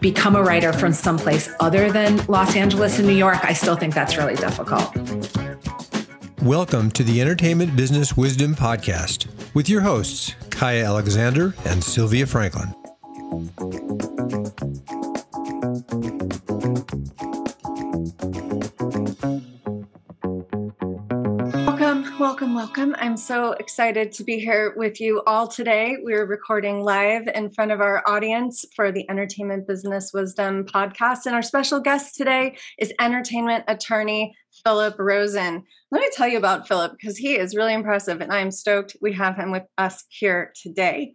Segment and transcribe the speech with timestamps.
[0.00, 3.94] become a writer from someplace other than Los Angeles and New York, I still think
[3.94, 4.94] that's really difficult.
[6.42, 12.74] Welcome to the Entertainment Business Wisdom Podcast with your hosts, Kaya Alexander and Sylvia Franklin.
[22.50, 22.96] Welcome, welcome.
[22.98, 25.98] I'm so excited to be here with you all today.
[26.02, 31.26] We're recording live in front of our audience for the Entertainment Business Wisdom podcast.
[31.26, 34.34] And our special guest today is entertainment attorney
[34.64, 35.62] Philip Rosen.
[35.92, 39.12] Let me tell you about Philip because he is really impressive and I'm stoked we
[39.12, 41.12] have him with us here today.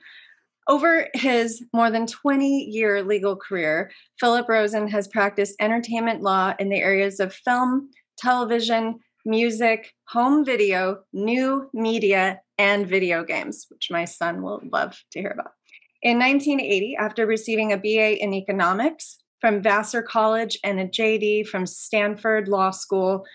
[0.70, 3.92] Over his more than 20 year legal career,
[4.22, 11.00] Philip Rosen has practiced entertainment law in the areas of film, television, music, home video,
[11.14, 15.54] new media, and video games, which my son will love to hear about.
[16.02, 21.66] In 1980, after receiving a BA in economics from Vassar College and a JD from
[21.66, 23.26] Stanford Law School,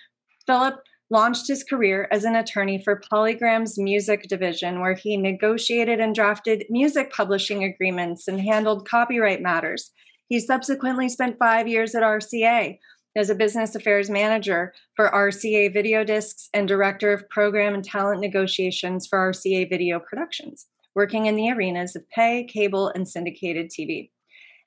[0.47, 0.77] Philip
[1.11, 6.65] launched his career as an attorney for Polygram's music division, where he negotiated and drafted
[6.71, 9.91] music publishing agreements and handled copyright matters.
[10.29, 12.79] He subsequently spent five years at RCA,
[13.17, 18.21] as a business affairs manager for RCA Video Discs and director of program and talent
[18.21, 24.11] negotiations for RCA Video Productions, working in the arenas of pay, cable, and syndicated TV.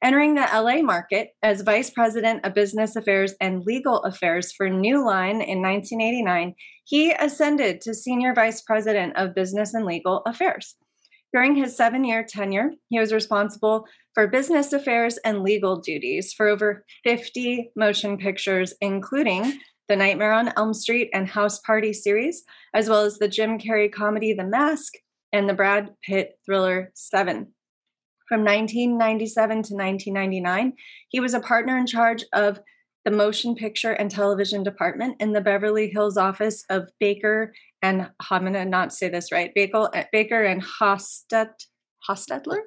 [0.04, 5.06] Entering the LA market as vice president of business affairs and legal affairs for New
[5.06, 10.76] Line in 1989, he ascended to senior vice president of business and legal affairs.
[11.32, 16.48] During his seven year tenure, he was responsible for business affairs and legal duties for
[16.48, 19.60] over 50 motion pictures, including
[19.90, 22.44] The Nightmare on Elm Street and House Party series,
[22.74, 24.94] as well as the Jim Carrey comedy The Mask
[25.32, 27.54] and the Brad Pitt thriller Seven.
[28.30, 30.74] From 1997 to 1999,
[31.10, 32.60] he was a partner in charge of
[33.06, 37.54] the motion picture and television department in the Beverly Hills office of Baker
[37.84, 39.54] and I'm going to not say this right.
[39.54, 41.52] Baker, Baker and Hostet,
[42.10, 42.60] Hostetler?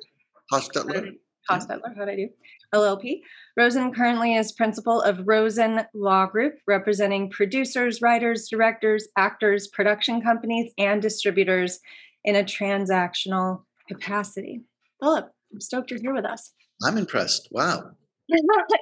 [0.52, 1.14] Hostetler.
[1.48, 2.28] Hostetler, how do I do?
[2.74, 3.20] LLP.
[3.56, 10.72] Rosen currently is principal of Rosen Law Group, representing producers, writers, directors, actors, production companies,
[10.78, 11.80] and distributors
[12.24, 14.62] in a transactional capacity.
[15.00, 16.52] Philip, I'm stoked you're here with us.
[16.84, 17.48] I'm impressed.
[17.50, 17.90] Wow.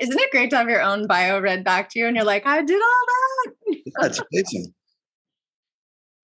[0.01, 2.47] Isn't it great to have your own bio read back to you and you're like,
[2.47, 3.05] I did all
[3.45, 3.83] that?
[4.01, 4.73] That's amazing.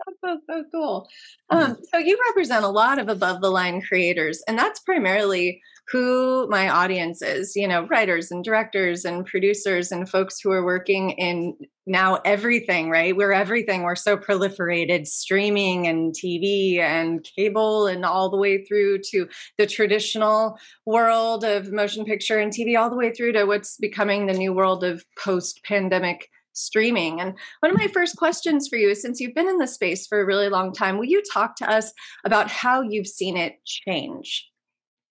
[0.07, 1.09] That's so, so cool.
[1.51, 6.47] Um, so you represent a lot of above the line creators, and that's primarily who
[6.49, 7.55] my audience is.
[7.57, 11.57] You know, writers and directors and producers and folks who are working in
[11.87, 12.91] now everything.
[12.91, 13.83] Right, we're everything.
[13.83, 19.29] We're so proliferated, streaming and TV and cable, and all the way through to
[19.59, 24.27] the traditional world of motion picture and TV, all the way through to what's becoming
[24.27, 27.21] the new world of post pandemic streaming.
[27.21, 30.07] And one of my first questions for you is since you've been in the space
[30.07, 31.93] for a really long time, will you talk to us
[32.25, 34.50] about how you've seen it change?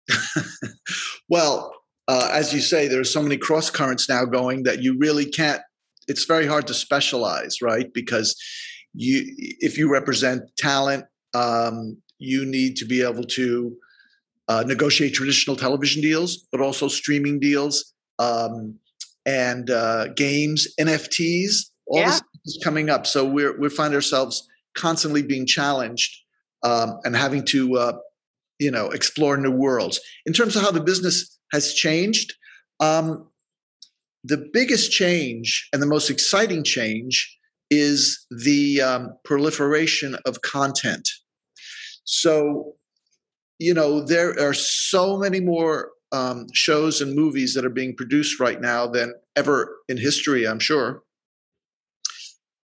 [1.29, 1.73] well,
[2.07, 5.25] uh, as you say, there are so many cross currents now going that you really
[5.25, 5.61] can't.
[6.07, 7.93] It's very hard to specialize, right?
[7.93, 8.35] Because
[8.93, 9.23] you,
[9.59, 13.75] if you represent talent, um, you need to be able to
[14.47, 17.93] uh, negotiate traditional television deals, but also streaming deals.
[18.17, 18.79] Um,
[19.25, 22.09] and uh, games, NFTs, all yeah.
[22.09, 23.05] this is coming up.
[23.05, 26.15] So we're we find ourselves constantly being challenged
[26.63, 27.93] um, and having to uh,
[28.59, 29.99] you know explore new worlds.
[30.25, 32.33] In terms of how the business has changed,
[32.79, 33.27] um,
[34.23, 37.37] the biggest change and the most exciting change
[37.69, 41.07] is the um, proliferation of content.
[42.03, 42.73] So,
[43.59, 48.39] you know, there are so many more um, shows and movies that are being produced
[48.39, 51.03] right now than ever in history, I'm sure.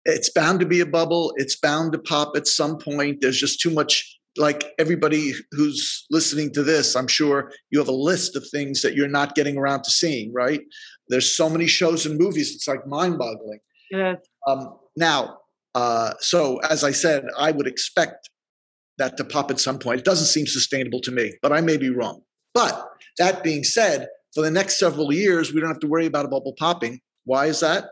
[0.05, 1.33] It's bound to be a bubble.
[1.37, 3.19] It's bound to pop at some point.
[3.21, 7.93] There's just too much like everybody who's listening to this, I'm sure you have a
[7.93, 10.61] list of things that you're not getting around to seeing, right?
[11.09, 13.59] There's so many shows and movies, it's like mind boggling.
[13.89, 14.15] Yeah.
[14.47, 15.37] Um, now,
[15.75, 18.29] uh, so as I said, I would expect
[18.97, 19.99] that to pop at some point.
[19.99, 22.21] It doesn't seem sustainable to me, but I may be wrong.
[22.53, 22.87] But
[23.17, 26.29] that being said, for the next several years, we don't have to worry about a
[26.29, 26.99] bubble popping.
[27.25, 27.85] Why is that?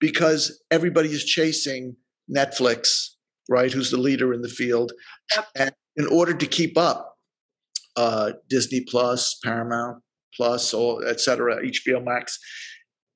[0.00, 1.96] Because everybody is chasing
[2.34, 3.13] Netflix,
[3.48, 3.72] right?
[3.72, 4.92] Who's the leader in the field.
[5.34, 5.46] Yep.
[5.56, 7.16] And in order to keep up,
[7.96, 10.02] uh, Disney Plus, Paramount
[10.34, 12.38] Plus, or et cetera, HBO Max,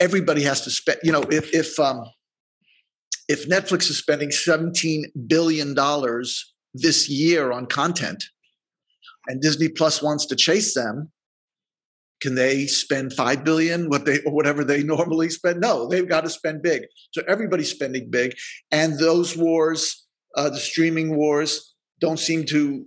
[0.00, 2.04] everybody has to spend, you know, if, if, um,
[3.28, 5.74] if Netflix is spending $17 billion
[6.74, 8.24] this year on content
[9.26, 11.10] and Disney Plus wants to chase them,
[12.20, 16.22] can they spend 5 billion what they or whatever they normally spend no they've got
[16.22, 16.82] to spend big
[17.12, 18.34] so everybody's spending big
[18.70, 22.86] and those wars uh, the streaming wars don't seem to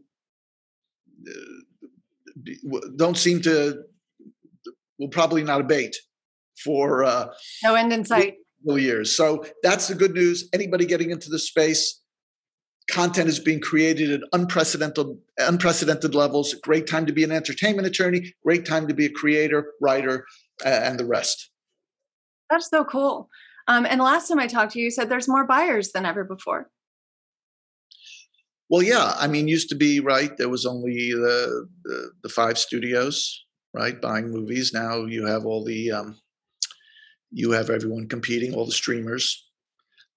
[1.27, 3.83] uh, don't seem to
[4.99, 5.95] will probably not abate
[6.63, 7.27] for uh,
[7.63, 8.35] no end in sight.
[8.65, 9.15] years.
[9.15, 10.47] So that's the good news.
[10.53, 11.99] Anybody getting into the space
[12.89, 15.07] content is being created at unprecedented
[15.39, 16.53] unprecedented levels.
[16.55, 20.25] Great time to be an entertainment attorney great time to be a creator writer
[20.65, 21.49] uh, and the rest.
[22.49, 23.29] That's so cool.
[23.67, 26.23] Um, and last time i talked to you you said there's more buyers than ever
[26.23, 26.69] before
[28.71, 32.57] well yeah i mean used to be right there was only the the, the five
[32.57, 33.45] studios
[33.75, 36.17] right buying movies now you have all the um,
[37.29, 39.45] you have everyone competing all the streamers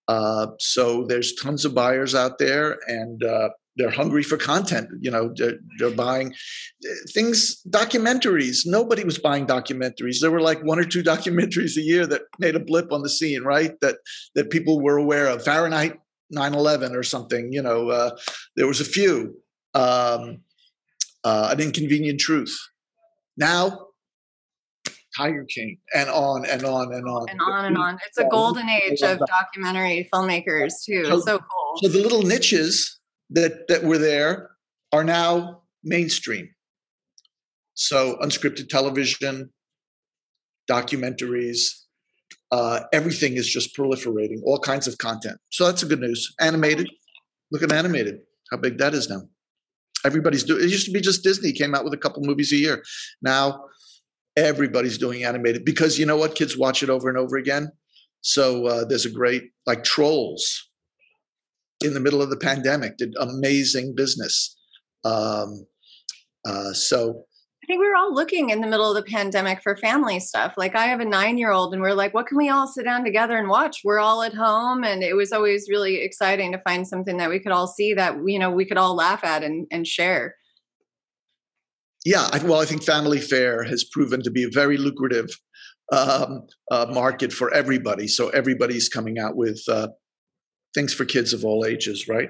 [0.08, 4.88] uh, so there's tons of buyers out there, and uh, they're hungry for content.
[5.00, 8.62] You know, they're, they're, buying uh, things, documentaries.
[8.66, 10.20] Nobody was buying documentaries.
[10.20, 13.08] There were like one or two documentaries a year that made a blip on the
[13.08, 13.72] scene, right?
[13.80, 13.96] That
[14.34, 15.42] that people were aware of.
[15.42, 15.98] Fahrenheit
[16.32, 17.52] 9/11 or something.
[17.52, 18.10] You know, uh,
[18.56, 19.36] there was a few.
[19.74, 20.42] Um,
[21.24, 22.56] uh, an inconvenient truth.
[23.36, 23.88] Now
[25.16, 27.98] Tiger King, and on and on and on and on and on.
[28.06, 31.04] It's a golden age of documentary filmmakers too.
[31.06, 31.78] So, so cool.
[31.82, 33.00] So the little niches
[33.30, 34.50] that that were there
[34.92, 36.48] are now mainstream.
[37.74, 39.50] So unscripted television,
[40.70, 41.83] documentaries,
[42.56, 44.38] uh, everything is just proliferating.
[44.44, 45.38] All kinds of content.
[45.50, 46.32] So that's a good news.
[46.40, 46.88] Animated.
[47.50, 48.16] Look at animated.
[48.50, 49.22] How big that is now.
[50.04, 50.62] Everybody's doing.
[50.62, 52.84] It used to be just Disney came out with a couple movies a year.
[53.22, 53.64] Now
[54.36, 57.70] everybody's doing animated because you know what kids watch it over and over again
[58.20, 60.70] so uh, there's a great like trolls
[61.84, 64.56] in the middle of the pandemic did amazing business
[65.04, 65.66] um,
[66.46, 67.24] uh, so
[67.64, 70.52] I think we were all looking in the middle of the pandemic for family stuff.
[70.58, 72.84] Like I have a nine year old and we're like, what can we all sit
[72.84, 73.80] down together and watch?
[73.82, 74.84] We're all at home.
[74.84, 78.16] And it was always really exciting to find something that we could all see that,
[78.26, 80.34] you know, we could all laugh at and, and share
[82.04, 85.30] yeah, well, I think family fare has proven to be a very lucrative
[85.90, 88.08] um, uh, market for everybody.
[88.08, 89.88] So everybody's coming out with uh,
[90.74, 92.28] things for kids of all ages, right?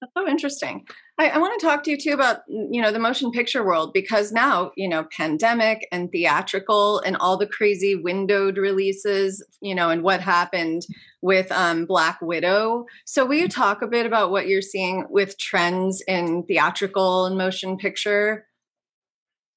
[0.00, 0.86] That's so interesting.
[1.20, 3.92] I, I want to talk to you too about you know the motion picture world
[3.92, 9.90] because now you know pandemic and theatrical and all the crazy windowed releases, you know,
[9.90, 10.86] and what happened
[11.20, 12.86] with um, Black Widow.
[13.04, 17.36] So will you talk a bit about what you're seeing with trends in theatrical and
[17.36, 18.46] motion picture?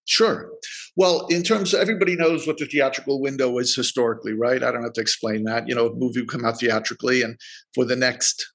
[0.05, 0.49] Sure.
[0.97, 4.61] Well, in terms of everybody knows what the theatrical window is historically, right?
[4.61, 5.69] I don't have to explain that.
[5.69, 7.39] You know, a movie would come out theatrically, and
[7.73, 8.51] for the next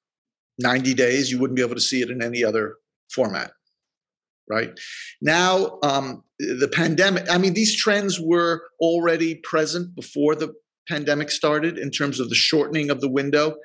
[0.59, 2.75] 90 days, you wouldn't be able to see it in any other
[3.13, 3.51] format,
[4.49, 4.71] right?
[5.21, 10.55] Now, um, the pandemic, I mean, these trends were already present before the
[10.89, 13.57] pandemic started in terms of the shortening of the window.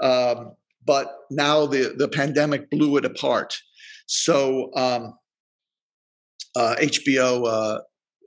[0.00, 0.52] Um,
[0.84, 3.56] but now the, the pandemic blew it apart.
[4.06, 5.14] So, um,
[6.56, 7.80] uh, HBO, uh,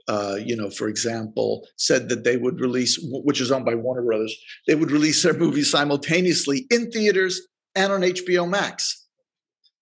[0.07, 4.03] uh, you know, for example, said that they would release, which is owned by Warner
[4.03, 4.35] Brothers,
[4.67, 7.41] they would release their movies simultaneously in theaters
[7.75, 9.02] and on HBO Max,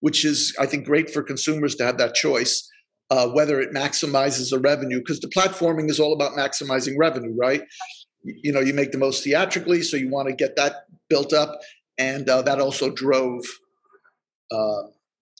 [0.02, 2.68] which is, I think, great for consumers to have that choice.
[3.10, 7.62] Uh, whether it maximizes the revenue, because the platforming is all about maximizing revenue, right?
[8.24, 11.58] You know, you make the most theatrically, so you want to get that built up,
[11.98, 13.44] and uh, that also drove
[14.50, 14.84] uh,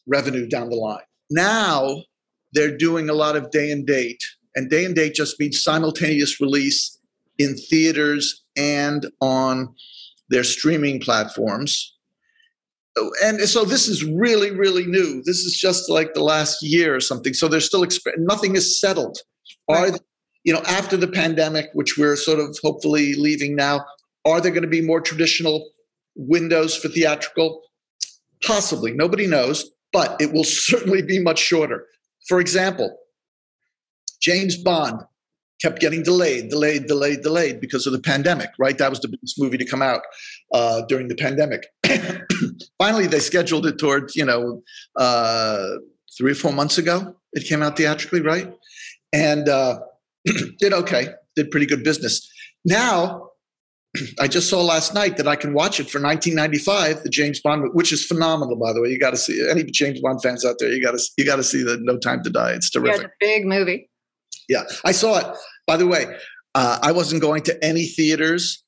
[0.06, 1.06] revenue down the line.
[1.30, 2.02] Now,
[2.52, 4.22] they're doing a lot of day and date.
[4.54, 6.98] And day and date just means simultaneous release
[7.38, 9.74] in theaters and on
[10.28, 11.96] their streaming platforms.
[13.24, 15.22] And so this is really, really new.
[15.24, 17.32] This is just like the last year or something.
[17.32, 19.18] So they're still exp- nothing is settled.
[19.68, 19.88] Are
[20.44, 23.84] you know after the pandemic, which we're sort of hopefully leaving now,
[24.24, 25.70] are there going to be more traditional
[26.16, 27.62] windows for theatrical?
[28.44, 28.92] Possibly.
[28.92, 29.70] Nobody knows.
[29.92, 31.86] but it will certainly be much shorter.
[32.28, 32.96] For example,
[34.20, 35.02] James Bond
[35.60, 38.76] kept getting delayed, delayed, delayed, delayed because of the pandemic, right?
[38.78, 40.02] That was the biggest movie to come out
[40.52, 41.66] uh, during the pandemic.
[42.78, 44.62] Finally, they scheduled it towards, you know,
[44.96, 45.66] uh,
[46.16, 47.14] three or four months ago.
[47.32, 48.52] It came out theatrically, right?
[49.12, 49.80] And uh,
[50.58, 52.28] did okay, did pretty good business.
[52.64, 53.30] Now,
[54.20, 57.70] I just saw last night that I can watch it for 1995, the James Bond,
[57.72, 58.88] which is phenomenal, by the way.
[58.88, 60.70] You got to see any James Bond fans out there.
[60.70, 62.52] You got to you got to see the No Time to Die.
[62.52, 63.02] It's terrific.
[63.02, 63.88] Yeah, big movie.
[64.48, 65.26] Yeah, I saw it.
[65.66, 66.06] By the way,
[66.54, 68.64] uh, I wasn't going to any theaters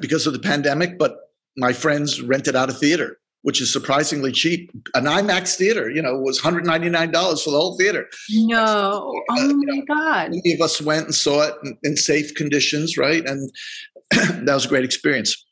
[0.00, 1.16] because of the pandemic, but
[1.56, 4.70] my friends rented out a theater, which is surprisingly cheap.
[4.94, 8.08] An IMAX theater, you know, was $199 for the whole theater.
[8.30, 9.12] No.
[9.30, 10.30] Uh, oh my know, God.
[10.30, 13.24] Many of us went and saw it in, in safe conditions, right?
[13.26, 13.50] And
[14.10, 15.44] that was a great experience.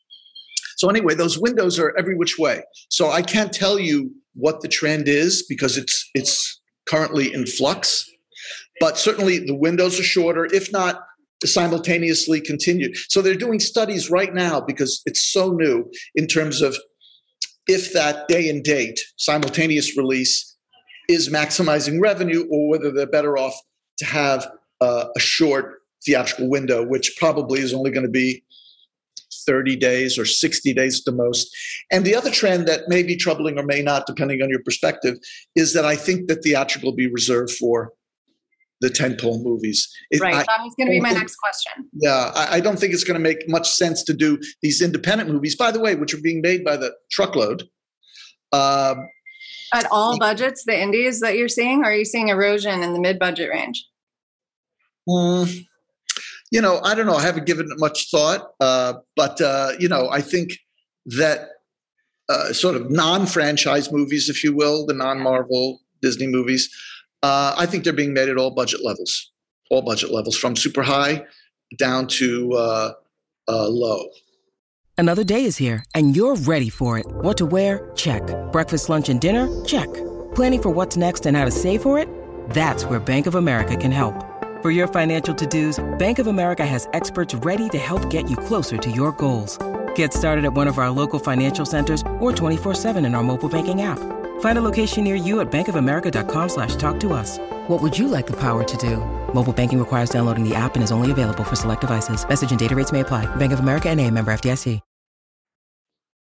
[0.77, 2.63] So anyway, those windows are every which way.
[2.89, 8.09] So I can't tell you what the trend is because it's it's currently in flux.
[8.79, 11.01] But certainly the windows are shorter, if not
[11.47, 12.95] simultaneously continued.
[13.07, 16.77] So they're doing studies right now because it's so new in terms of
[17.67, 20.57] if that day and date simultaneous release
[21.07, 23.53] is maximizing revenue or whether they're better off
[23.97, 24.47] to have
[24.81, 28.43] uh, a short theatrical window, which probably is only going to be
[29.45, 31.49] 30 days or 60 days at the most.
[31.91, 35.17] And the other trend that may be troubling or may not, depending on your perspective,
[35.55, 37.91] is that I think that theatrical will be reserved for
[38.81, 39.87] the tentpole movies.
[40.11, 40.33] It, right.
[40.33, 41.89] I, that was going to be my next question.
[41.93, 45.29] Yeah, I, I don't think it's going to make much sense to do these independent
[45.29, 47.63] movies, by the way, which are being made by the truckload.
[48.51, 49.07] Um,
[49.73, 53.49] At all budgets, the indies that you're seeing, are you seeing erosion in the mid-budget
[53.49, 53.85] range?
[55.07, 55.65] Mm,
[56.51, 57.15] you know, I don't know.
[57.15, 60.51] I haven't given it much thought, uh, but uh, you know, I think
[61.05, 61.49] that
[62.29, 66.69] uh, sort of non-franchise movies, if you will, the non-Marvel Disney movies,
[67.23, 69.31] uh, I think they're being made at all budget levels,
[69.69, 71.25] all budget levels, from super high
[71.77, 72.91] down to uh,
[73.47, 74.09] uh, low.
[74.97, 77.05] Another day is here, and you're ready for it.
[77.07, 77.89] What to wear?
[77.95, 78.21] Check.
[78.51, 79.47] Breakfast, lunch, and dinner?
[79.63, 79.87] Check.
[80.35, 82.09] Planning for what's next and how to save for it?
[82.49, 84.25] That's where Bank of America can help.
[84.61, 88.77] For your financial to-dos, Bank of America has experts ready to help get you closer
[88.77, 89.57] to your goals.
[89.95, 93.83] Get started at one of our local financial centers or 24-7 in our mobile banking
[93.83, 93.99] app.
[94.39, 97.37] Find a location near you at bankofamerica.com slash talk to us.
[97.69, 98.97] What would you like the power to do?
[99.33, 102.27] Mobile banking requires downloading the app and is only available for select devices.
[102.27, 103.33] Message and data rates may apply.
[103.37, 104.81] Bank of America and a member FDIC.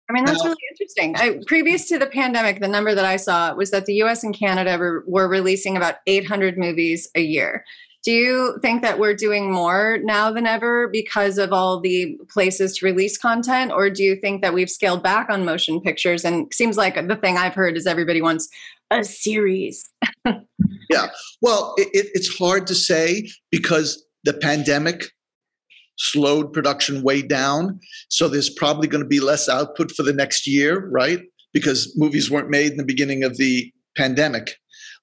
[0.09, 1.15] I mean, that's really interesting.
[1.15, 4.37] I, previous to the pandemic, the number that I saw was that the US and
[4.37, 7.63] Canada were, were releasing about 800 movies a year.
[8.03, 12.77] Do you think that we're doing more now than ever because of all the places
[12.77, 13.71] to release content?
[13.71, 16.25] Or do you think that we've scaled back on motion pictures?
[16.25, 18.49] And seems like the thing I've heard is everybody wants
[18.91, 19.89] a series.
[20.25, 21.07] yeah.
[21.41, 25.05] Well, it, it, it's hard to say because the pandemic
[25.97, 27.79] slowed production way down.
[28.09, 31.21] So there's probably going to be less output for the next year, right?
[31.53, 34.57] Because movies weren't made in the beginning of the pandemic,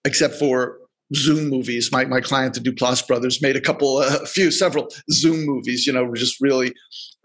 [0.04, 0.79] except for
[1.14, 1.90] Zoom movies.
[1.92, 5.86] My my client, the Duplass brothers, made a couple, uh, a few, several Zoom movies.
[5.86, 6.74] You know, just really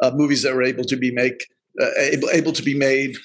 [0.02, 1.46] uh, movies that were able to be make
[1.82, 3.16] uh, able able to be made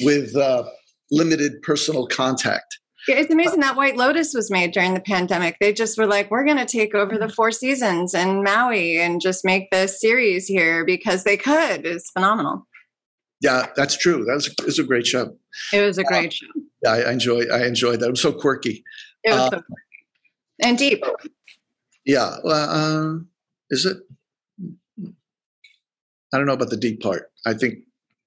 [0.00, 0.64] with uh,
[1.10, 2.78] limited personal contact.
[3.06, 5.56] Yeah, it's amazing that White Lotus was made during the pandemic.
[5.60, 9.18] They just were like, we're going to take over the Four Seasons and Maui and
[9.20, 11.86] just make this series here because they could.
[11.86, 12.66] It's phenomenal.
[13.40, 14.24] Yeah, that's true.
[14.24, 15.34] That was, a great show.
[15.72, 16.46] It was a great uh, show.
[16.82, 17.44] Yeah, I enjoy.
[17.44, 18.08] I enjoyed that.
[18.08, 18.84] It was so quirky.
[19.24, 19.87] It was uh, so quirky
[20.62, 21.02] and deep.
[22.04, 22.36] Yeah.
[22.42, 23.18] Well, uh,
[23.70, 23.98] is it?
[26.32, 27.30] I don't know about the deep part.
[27.46, 27.78] I think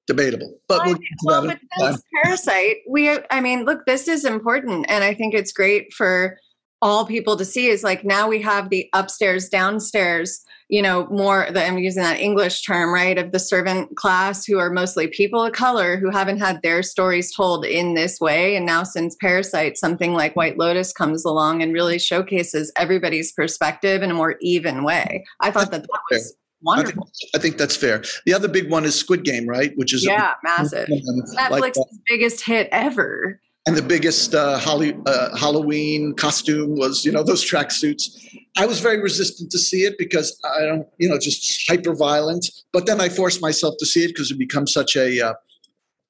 [0.08, 5.04] debatable, but well, well but this parasite, we, I mean, look, this is important, and
[5.04, 6.38] I think it's great for
[6.82, 7.68] all people to see.
[7.68, 12.22] Is like now we have the upstairs, downstairs you know, more that I'm using that
[12.22, 16.40] English term, right, of the servant class who are mostly people of color who haven't
[16.40, 18.56] had their stories told in this way.
[18.56, 24.02] And now, since Parasite, something like White Lotus comes along and really showcases everybody's perspective
[24.02, 25.26] in a more even way.
[25.42, 27.04] I thought that that was wonderful.
[27.04, 28.02] I think, I think, that's fair.
[28.26, 29.74] The other big one is Squid Game, right?
[29.76, 30.88] Which is yeah, massive.
[31.38, 31.76] Netflix's like
[32.08, 33.42] biggest hit ever.
[33.68, 38.10] And the biggest uh, Holly, uh, Halloween costume was, you know, those tracksuits.
[38.58, 42.50] I was very resistant to see it because I don't, you know, just hyper violent.
[42.74, 45.34] But then I forced myself to see it because it becomes such a uh,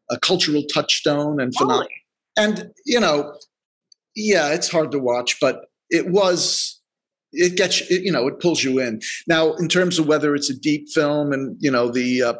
[0.09, 1.87] a cultural touchstone and phenomenon.
[2.37, 3.35] And you know,
[4.15, 6.77] yeah, it's hard to watch, but it was.
[7.33, 8.99] It gets it, you know, it pulls you in.
[9.25, 12.33] Now, in terms of whether it's a deep film and you know the uh,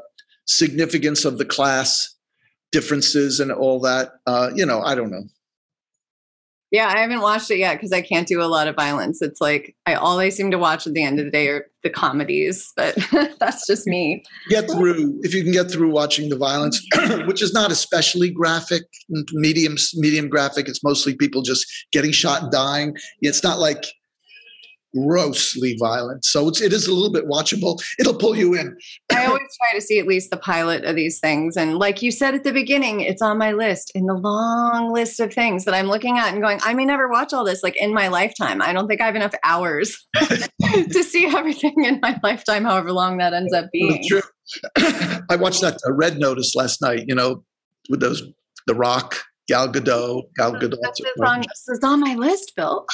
[0.45, 2.13] significance of the class
[2.71, 4.13] differences and all that.
[4.25, 5.23] Uh, you know, I don't know.
[6.71, 9.21] Yeah, I haven't watched it yet because I can't do a lot of violence.
[9.21, 11.65] It's like I all I seem to watch at the end of the day are
[11.83, 12.97] the comedies, but
[13.39, 14.23] that's just me.
[14.49, 16.81] Get through if you can get through watching the violence,
[17.25, 18.83] which is not especially graphic,
[19.33, 20.69] medium medium graphic.
[20.69, 22.95] It's mostly people just getting shot and dying.
[23.19, 23.83] It's not like
[24.95, 26.25] grossly violent.
[26.25, 27.81] So it's, it is a little bit watchable.
[27.99, 28.77] It'll pull you in.
[29.11, 31.55] I always try to see at least the pilot of these things.
[31.57, 35.19] And like you said at the beginning, it's on my list in the long list
[35.19, 37.75] of things that I'm looking at and going, I may never watch all this like
[37.77, 38.61] in my lifetime.
[38.61, 43.17] I don't think I have enough hours to see everything in my lifetime, however long
[43.17, 44.03] that ends up being.
[44.07, 44.21] True.
[45.29, 47.43] I watched that uh, Red Notice last night, you know,
[47.89, 48.21] with those,
[48.67, 49.17] The Rock,
[49.47, 50.77] Gal Gadot, Gal Gadot.
[50.81, 52.85] This is on, this is on my list, Bill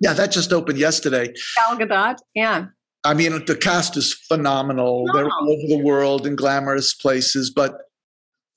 [0.00, 1.32] yeah, that just opened yesterday.
[1.56, 2.66] Gal Gadot, yeah.
[3.04, 5.06] I mean, the cast is phenomenal.
[5.12, 7.74] They're all over the world in glamorous places, but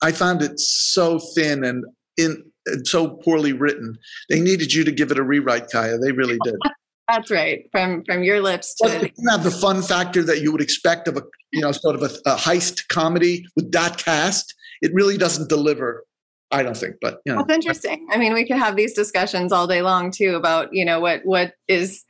[0.02, 1.84] I found it so thin and
[2.16, 3.96] in and so poorly written.
[4.28, 5.98] They needed you to give it a rewrite, Kaya.
[5.98, 6.54] They really did.
[7.08, 7.68] That's right.
[7.70, 11.06] From from your lips to it didn't have the fun factor that you would expect
[11.06, 11.22] of a
[11.52, 14.54] you know sort of a, a heist comedy with that cast.
[14.82, 16.04] It really doesn't deliver
[16.50, 18.06] I don't think, but you know, that's interesting.
[18.10, 21.22] I mean, we could have these discussions all day long too about you know what
[21.24, 22.04] what is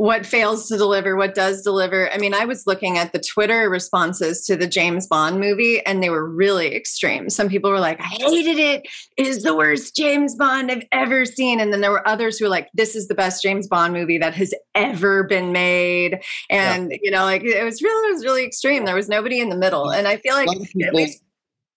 [0.00, 2.10] what fails to deliver, what does deliver.
[2.10, 6.02] I mean, I was looking at the Twitter responses to the James Bond movie, and
[6.02, 7.28] they were really extreme.
[7.28, 8.86] Some people were like, "I hated it.
[9.18, 12.46] It is the worst James Bond I've ever seen," and then there were others who
[12.46, 16.92] were like, "This is the best James Bond movie that has ever been made." And
[16.92, 16.98] yeah.
[17.02, 18.86] you know, like it was really, it was really extreme.
[18.86, 21.22] There was nobody in the middle, and I feel like people, at least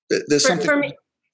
[0.09, 0.65] there's for, something.
[0.65, 0.93] For me,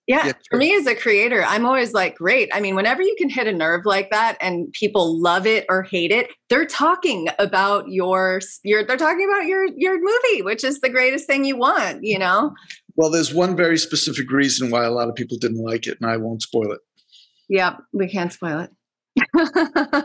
[0.10, 2.50] yeah, yeah, for me as a creator, I'm always like, great.
[2.52, 5.84] I mean, whenever you can hit a nerve like that and people love it or
[5.84, 10.82] hate it, they're talking about your your they're talking about your your movie, which is
[10.82, 12.56] the greatest thing you want, you know?
[12.96, 16.10] Well, there's one very specific reason why a lot of people didn't like it, and
[16.10, 16.80] I won't spoil it.
[17.48, 18.72] Yeah, we can't spoil it.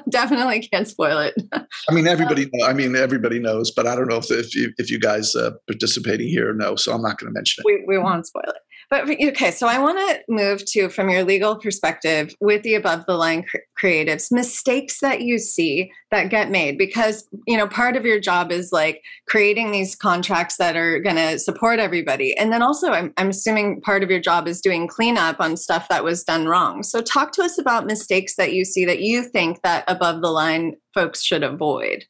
[0.11, 1.35] Definitely can't spoil it.
[1.55, 2.51] I mean, everybody.
[2.63, 5.53] I mean, everybody knows, but I don't know if if you if you guys uh,
[5.67, 7.65] participating here know, so I'm not going to mention it.
[7.65, 8.57] We we won't spoil it.
[8.95, 13.07] But okay, so I want to move to from your legal perspective with the above
[13.07, 17.97] the line cr- creatives, mistakes that you see that get made because, you know, part
[17.97, 22.39] of your job is like creating these contracts that are going to support everybody.
[22.39, 25.89] And then also I'm, I'm assuming part of your job is doing cleanup on stuff
[25.89, 26.85] that was done wrong.
[26.85, 30.31] So talk to us about mistakes that you see that you think that above the
[30.31, 32.05] line folks should avoid.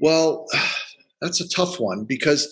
[0.00, 0.46] Well,
[1.20, 2.50] that's a tough one because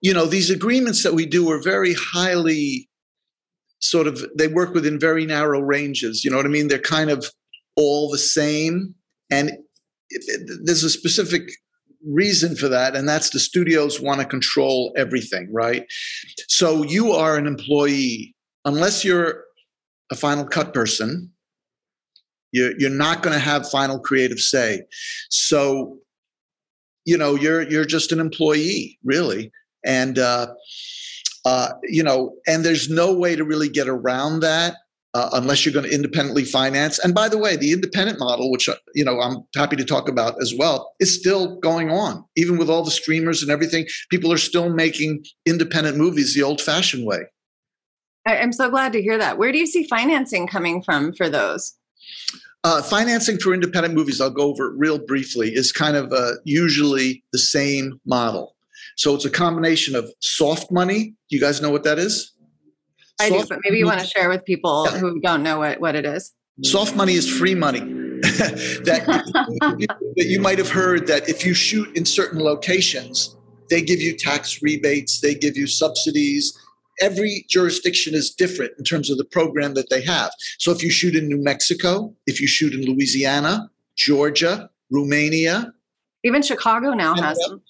[0.00, 2.88] you know, these agreements that we do are very highly
[3.80, 6.24] sort of, they work within very narrow ranges.
[6.24, 6.68] You know what I mean?
[6.68, 7.26] They're kind of
[7.76, 8.94] all the same.
[9.30, 9.52] And
[10.64, 11.50] there's a specific
[12.04, 15.84] reason for that, and that's the studios want to control everything, right?
[16.48, 18.34] So you are an employee,
[18.64, 19.44] unless you're
[20.10, 21.30] a final cut person,
[22.52, 24.82] you're, you're not going to have final creative say.
[25.28, 25.98] So,
[27.04, 29.52] you know, you're you're just an employee, really
[29.84, 30.48] and uh,
[31.44, 34.74] uh, you know, and there's no way to really get around that
[35.14, 36.98] uh, unless you're going to independently finance.
[36.98, 40.08] And by the way, the independent model, which uh, you know I'm happy to talk
[40.08, 42.24] about as well, is still going on.
[42.36, 47.06] Even with all the streamers and everything, people are still making independent movies the old-fashioned
[47.06, 47.20] way.
[48.26, 49.38] I'm so glad to hear that.
[49.38, 51.74] Where do you see financing coming from for those?
[52.62, 57.24] Uh, financing for independent movies, I'll go over real briefly, is kind of uh, usually
[57.32, 58.54] the same model.
[59.00, 61.14] So it's a combination of soft money.
[61.30, 62.34] You guys know what that is?
[63.18, 64.98] I soft do, but maybe you want to share with people yeah.
[64.98, 66.34] who don't know what, what it is.
[66.62, 67.80] Soft money is free money.
[68.20, 69.04] that,
[70.16, 73.34] that you might have heard that if you shoot in certain locations,
[73.70, 76.52] they give you tax rebates, they give you subsidies.
[77.00, 80.30] Every jurisdiction is different in terms of the program that they have.
[80.58, 85.72] So if you shoot in New Mexico, if you shoot in Louisiana, Georgia, Romania,
[86.22, 87.62] even Chicago now has them.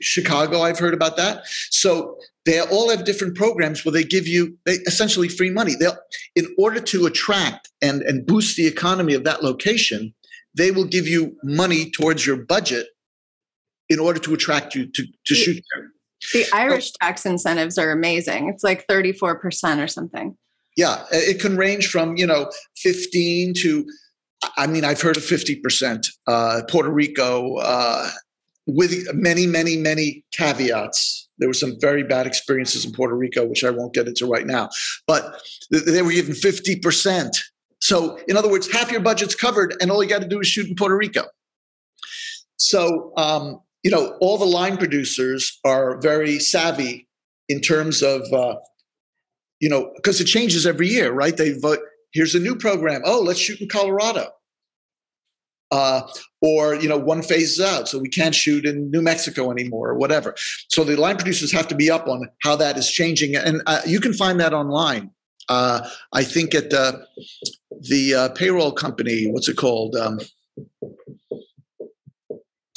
[0.00, 1.46] Chicago, I've heard about that.
[1.70, 5.74] So they all have different programs where they give you they, essentially free money.
[5.78, 5.96] They'll,
[6.36, 10.14] in order to attract and, and boost the economy of that location,
[10.54, 12.86] they will give you money towards your budget
[13.88, 15.88] in order to attract you to, to shoot there.
[16.32, 18.48] The Irish tax incentives are amazing.
[18.48, 20.36] It's like 34% or something.
[20.76, 23.86] Yeah, it can range from, you know, 15 to
[24.56, 26.06] I mean, I've heard of 50%.
[26.26, 28.10] Uh, Puerto Rico, uh,
[28.66, 31.28] with many, many, many caveats.
[31.38, 34.46] There were some very bad experiences in Puerto Rico, which I won't get into right
[34.46, 34.70] now,
[35.06, 37.36] but they were given 50%.
[37.80, 40.46] So, in other words, half your budget's covered, and all you got to do is
[40.46, 41.24] shoot in Puerto Rico.
[42.56, 47.06] So, um, you know, all the line producers are very savvy
[47.48, 48.56] in terms of, uh,
[49.60, 51.36] you know, because it changes every year, right?
[51.36, 51.80] They vote
[52.12, 53.02] here's a new program.
[53.04, 54.28] Oh, let's shoot in Colorado.
[55.74, 56.06] Uh,
[56.40, 59.94] or you know one phases out so we can't shoot in new mexico anymore or
[59.96, 60.32] whatever
[60.68, 63.80] so the line producers have to be up on how that is changing and uh,
[63.84, 65.10] you can find that online
[65.48, 65.80] uh,
[66.12, 67.04] i think at the
[67.90, 70.20] the uh, payroll company what's it called um,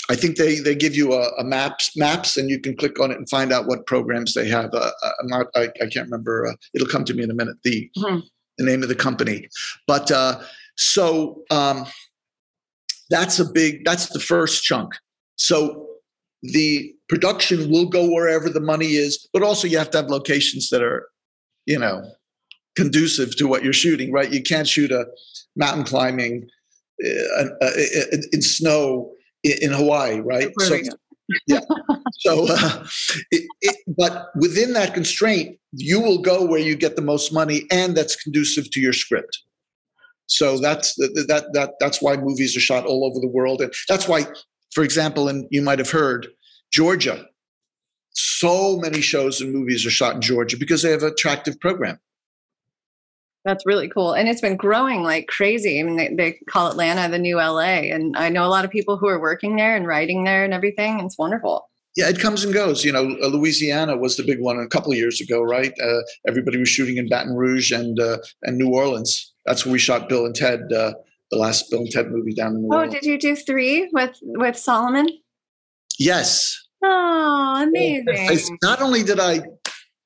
[0.09, 3.11] I think they they give you a, a, maps maps and you can click on
[3.11, 4.73] it and find out what programs they have.
[4.73, 6.47] Uh, uh not I, I can't remember.
[6.47, 7.57] Uh, it'll come to me in a minute.
[7.63, 8.19] The mm-hmm.
[8.57, 9.49] the name of the company,
[9.85, 10.39] but uh,
[10.77, 11.85] so um,
[13.09, 14.93] that's a big that's the first chunk.
[15.35, 15.87] So
[16.41, 20.69] the production will go wherever the money is, but also you have to have locations
[20.69, 21.07] that are,
[21.65, 22.03] you know,
[22.75, 24.11] conducive to what you're shooting.
[24.11, 24.31] Right?
[24.31, 25.05] You can't shoot a
[25.55, 26.47] mountain climbing
[27.05, 27.71] uh, uh,
[28.31, 29.11] in snow
[29.43, 30.51] in Hawaii, right?
[30.59, 30.79] So,
[31.47, 31.59] yeah.
[32.19, 32.85] So, uh,
[33.31, 37.65] it, it, but within that constraint, you will go where you get the most money,
[37.71, 39.43] and that's conducive to your script.
[40.27, 44.07] So that's that that that's why movies are shot all over the world, and that's
[44.07, 44.25] why,
[44.73, 46.27] for example, and you might have heard,
[46.71, 47.25] Georgia.
[48.11, 51.99] So many shows and movies are shot in Georgia because they have an attractive program.
[53.45, 54.13] That's really cool.
[54.13, 55.79] And it's been growing like crazy.
[55.79, 57.85] I mean, they, they, call Atlanta the new LA.
[57.93, 60.53] And I know a lot of people who are working there and writing there and
[60.53, 60.99] everything.
[60.99, 61.69] It's wonderful.
[61.97, 62.85] Yeah, it comes and goes.
[62.85, 65.73] You know, uh, Louisiana was the big one a couple of years ago, right?
[65.81, 69.33] Uh, everybody was shooting in Baton Rouge and uh, and New Orleans.
[69.45, 70.93] That's where we shot Bill and Ted, uh,
[71.31, 72.93] the last Bill and Ted movie down in New oh, Orleans.
[72.93, 75.09] did you do three with with Solomon?
[75.99, 76.63] Yes.
[76.83, 78.57] Oh, amazing!
[78.61, 79.41] Not only did I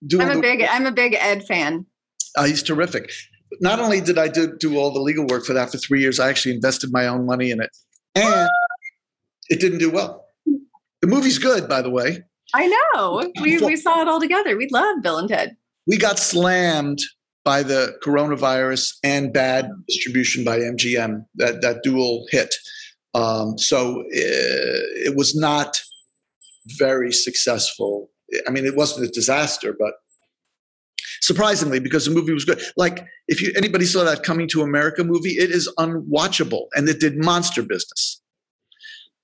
[0.07, 1.85] do, I'm a big I'm a big Ed fan.
[2.37, 3.11] Uh, he's terrific
[3.59, 6.19] not only did I do, do all the legal work for that for three years,
[6.19, 7.69] I actually invested my own money in it.
[8.15, 8.49] And
[9.49, 10.20] it didn't do well.
[11.01, 12.23] The movie's good, by the way.
[12.53, 13.31] I know.
[13.41, 14.57] We, we saw it all together.
[14.57, 15.55] We love Bill and Ted.
[15.87, 16.99] We got slammed
[17.43, 22.53] by the coronavirus and bad distribution by MGM, that, that dual hit.
[23.13, 25.81] Um, so it, eh, it was not
[26.77, 28.09] very successful.
[28.47, 29.93] I mean, it wasn't a disaster, but
[31.21, 32.61] surprisingly, because the movie was good.
[32.77, 36.99] Like if you anybody saw that Coming to America movie, it is unwatchable, and it
[36.99, 38.20] did monster business.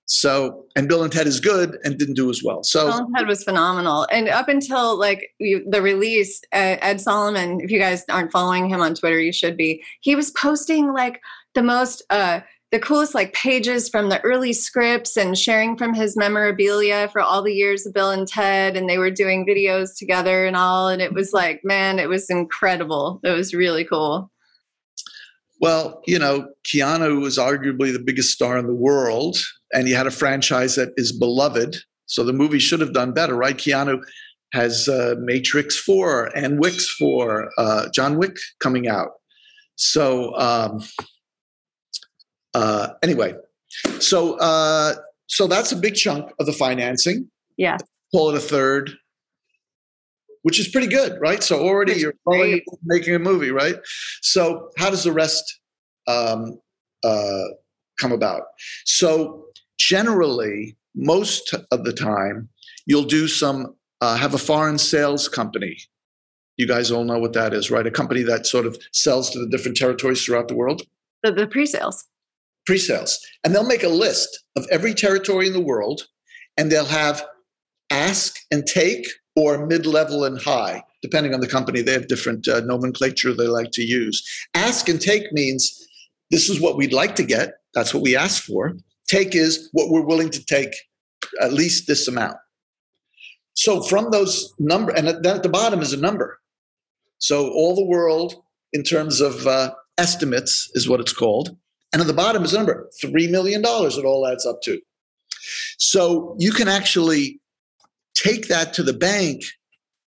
[0.09, 2.63] So, and Bill and Ted is good and didn't do as well.
[2.63, 4.07] So, Bill and Ted was phenomenal.
[4.09, 8.95] And up until like the release, Ed Solomon, if you guys aren't following him on
[8.95, 9.83] Twitter, you should be.
[9.99, 11.21] He was posting like
[11.55, 12.39] the most uh,
[12.71, 17.41] the coolest like pages from the early scripts and sharing from his memorabilia for all
[17.41, 21.01] the years of Bill and Ted and they were doing videos together and all and
[21.01, 24.29] it was like man it was incredible it was really cool
[25.61, 29.37] well you know Keanu was arguably the biggest star in the world
[29.73, 33.35] and he had a franchise that is beloved so the movie should have done better
[33.35, 34.01] right Keanu
[34.53, 39.11] has uh, Matrix 4 and Wicks 4 uh, John Wick coming out
[39.77, 40.81] so um,
[42.57, 43.35] uh, anyway,
[43.99, 44.95] so uh,
[45.27, 47.29] so that's a big chunk of the financing.
[47.55, 47.77] Yeah,
[48.11, 48.91] call it a third,
[50.41, 51.43] which is pretty good, right?
[51.43, 52.15] So already you're
[52.83, 53.75] making a movie, right?
[54.23, 55.59] So how does the rest
[56.07, 56.59] um,
[57.03, 57.43] uh,
[57.97, 58.43] come about?
[58.85, 59.45] So
[59.77, 62.49] generally, most of the time,
[62.85, 65.77] you'll do some uh, have a foreign sales company.
[66.57, 67.85] You guys all know what that is, right?
[67.85, 70.83] A company that sort of sells to the different territories throughout the world.
[71.23, 72.05] The, the pre-sales
[72.67, 76.03] pre-sales and they'll make a list of every territory in the world
[76.57, 77.25] and they'll have
[77.89, 82.59] ask and take or mid-level and high depending on the company they have different uh,
[82.59, 84.21] nomenclature they like to use
[84.53, 85.87] ask and take means
[86.29, 88.75] this is what we'd like to get that's what we ask for
[89.07, 90.73] take is what we're willing to take
[91.41, 92.35] at least this amount
[93.53, 96.39] so from those number and at, at the bottom is a number
[97.19, 98.35] so all the world
[98.73, 101.55] in terms of uh, estimates is what it's called
[101.93, 104.79] and at the bottom is a number $3 million, it all adds up to.
[105.77, 107.39] So you can actually
[108.15, 109.43] take that to the bank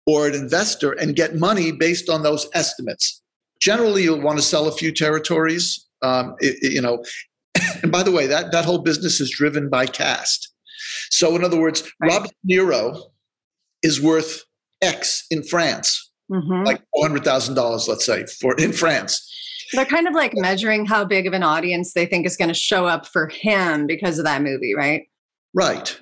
[0.06, 3.22] or an investor and get money based on those estimates.
[3.60, 5.86] Generally, you'll want to sell a few territories.
[6.02, 7.02] Um, it, it, you know,
[7.82, 10.52] and by the way, that, that whole business is driven by cast.
[11.10, 12.10] So, in other words, right.
[12.10, 13.00] Robert De Niro
[13.82, 14.42] is worth
[14.82, 16.64] X in France, mm-hmm.
[16.64, 19.30] like hundred thousand dollars, let's say, for in France.
[19.72, 22.54] They're kind of like measuring how big of an audience they think is going to
[22.54, 25.02] show up for him because of that movie, right?
[25.54, 25.98] Right.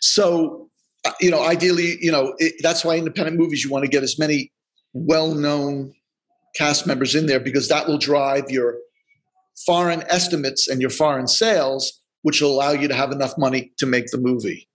[0.00, 0.70] So,
[1.04, 4.02] uh, you know, ideally, you know, it, that's why independent movies, you want to get
[4.02, 4.52] as many
[4.92, 5.92] well known
[6.56, 8.76] cast members in there because that will drive your
[9.64, 13.86] foreign estimates and your foreign sales, which will allow you to have enough money to
[13.86, 14.68] make the movie.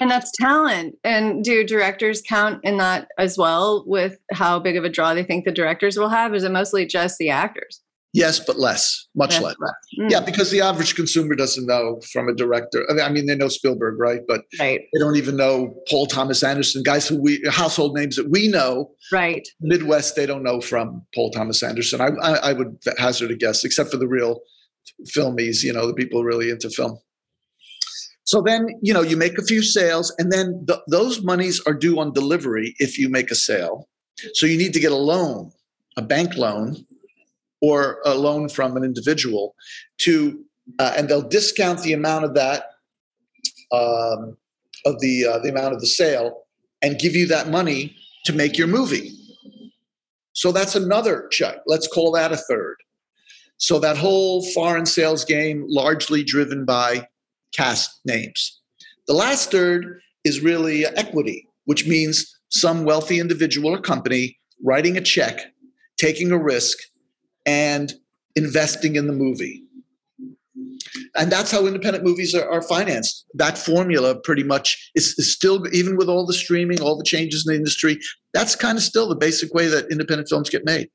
[0.00, 0.96] And that's talent.
[1.04, 5.24] And do directors count in that as well with how big of a draw they
[5.24, 6.34] think the directors will have?
[6.34, 7.82] Is it mostly just the actors?
[8.14, 9.54] Yes, but less, much less.
[9.60, 9.72] less.
[10.00, 10.10] Mm.
[10.10, 12.86] Yeah, because the average consumer doesn't know from a director.
[13.00, 14.20] I mean, they know Spielberg, right?
[14.26, 14.80] But right.
[14.80, 18.92] they don't even know Paul Thomas Anderson, guys who we household names that we know.
[19.12, 19.46] Right.
[19.60, 22.00] Midwest, they don't know from Paul Thomas Anderson.
[22.00, 24.40] I, I, I would hazard a guess, except for the real
[25.14, 26.98] filmies, you know, the people really into film.
[28.24, 31.72] So then, you know, you make a few sales, and then th- those monies are
[31.72, 33.88] due on delivery if you make a sale.
[34.34, 35.50] So you need to get a loan,
[35.96, 36.84] a bank loan,
[37.60, 39.54] or a loan from an individual
[39.98, 40.44] to,
[40.78, 42.64] uh, and they'll discount the amount of that,
[43.72, 44.36] um,
[44.86, 46.44] of the uh, the amount of the sale,
[46.82, 47.94] and give you that money
[48.24, 49.12] to make your movie.
[50.32, 51.56] So that's another check.
[51.66, 52.76] Let's call that a third.
[53.56, 57.08] So that whole foreign sales game largely driven by
[57.52, 58.60] cast names.
[59.08, 65.00] The last third is really equity, which means some wealthy individual or company writing a
[65.00, 65.40] check,
[65.98, 66.78] taking a risk,
[67.48, 67.94] and
[68.36, 69.62] investing in the movie.
[71.16, 73.24] And that's how independent movies are, are financed.
[73.34, 77.46] That formula pretty much is, is, still, even with all the streaming, all the changes
[77.46, 77.98] in the industry,
[78.34, 80.90] that's kind of still the basic way that independent films get made.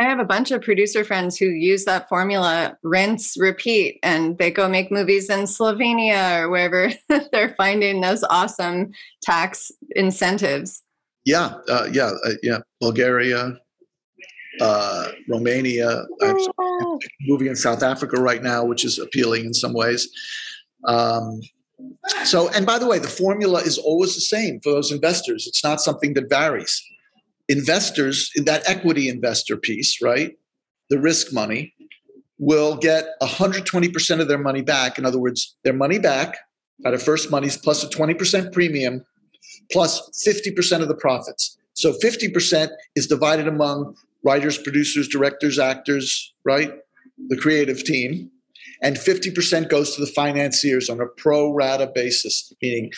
[0.00, 4.50] I have a bunch of producer friends who use that formula, rinse, repeat, and they
[4.50, 6.90] go make movies in Slovenia or wherever
[7.32, 8.92] they're finding those awesome
[9.22, 10.82] tax incentives.
[11.24, 12.58] Yeah, uh, yeah, uh, yeah.
[12.80, 13.58] Bulgaria,
[14.60, 16.04] uh, Romania.
[16.22, 16.98] Oh.
[17.22, 20.08] movie in South Africa right now, which is appealing in some ways.
[20.84, 21.40] Um,
[22.24, 25.46] so, and by the way, the formula is always the same for those investors.
[25.46, 26.82] It's not something that varies
[27.48, 30.36] investors in that equity investor piece, right?
[30.90, 31.74] The risk money
[32.38, 34.98] will get 120% of their money back.
[34.98, 36.36] In other words, their money back
[36.86, 39.04] out of first monies plus a 20% premium
[39.72, 41.58] plus 50% of the profits.
[41.72, 46.72] So 50% is divided among writers, producers, directors, actors, right?
[47.28, 48.30] The creative team.
[48.82, 52.92] And 50% goes to the financiers on a pro rata basis meaning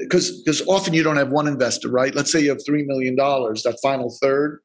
[0.00, 2.14] because often you don't have one investor right?
[2.14, 4.60] Let's say you have $3 million that final third.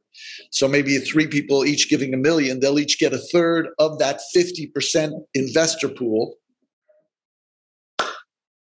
[0.52, 4.20] So maybe three people each giving a million they'll each get a third of that
[4.36, 6.36] 50% investor pool.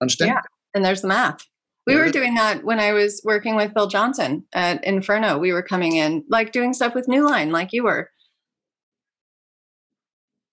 [0.01, 0.29] Understand?
[0.29, 0.41] Yeah
[0.73, 1.45] and there's the math
[1.87, 5.37] we were doing that when I was working with Bill Johnson at Inferno.
[5.37, 8.09] We were coming in, like doing stuff with New Line, like you were.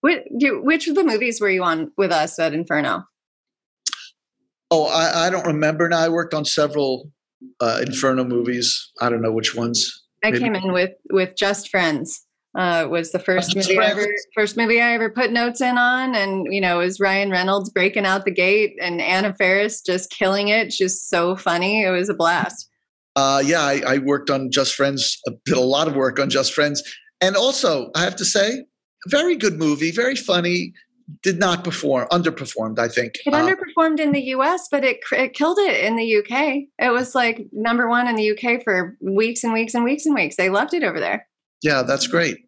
[0.00, 3.04] Which, which of the movies were you on with us at Inferno?
[4.70, 5.98] Oh, I, I don't remember now.
[5.98, 7.10] I worked on several
[7.60, 8.90] uh, Inferno movies.
[9.00, 10.04] I don't know which ones.
[10.24, 10.44] I Maybe.
[10.44, 12.26] came in with with Just Friends.
[12.56, 16.14] Uh, was the first movie I ever first movie I ever put notes in on,
[16.14, 20.10] and you know, it was Ryan Reynolds breaking out the gate and Anna Faris just
[20.10, 20.72] killing it.
[20.72, 21.84] She's so funny.
[21.84, 22.68] It was a blast.
[23.14, 25.20] Uh, yeah, I, I worked on Just Friends.
[25.44, 26.82] Did a lot of work on Just Friends,
[27.20, 28.64] and also I have to say,
[29.08, 30.72] very good movie, very funny.
[31.22, 33.14] Did not perform, underperformed, I think.
[33.24, 36.64] It um, underperformed in the US, but it, it killed it in the UK.
[36.78, 40.14] It was like number one in the UK for weeks and weeks and weeks and
[40.14, 40.36] weeks.
[40.36, 41.27] They loved it over there.
[41.62, 42.38] Yeah, that's great.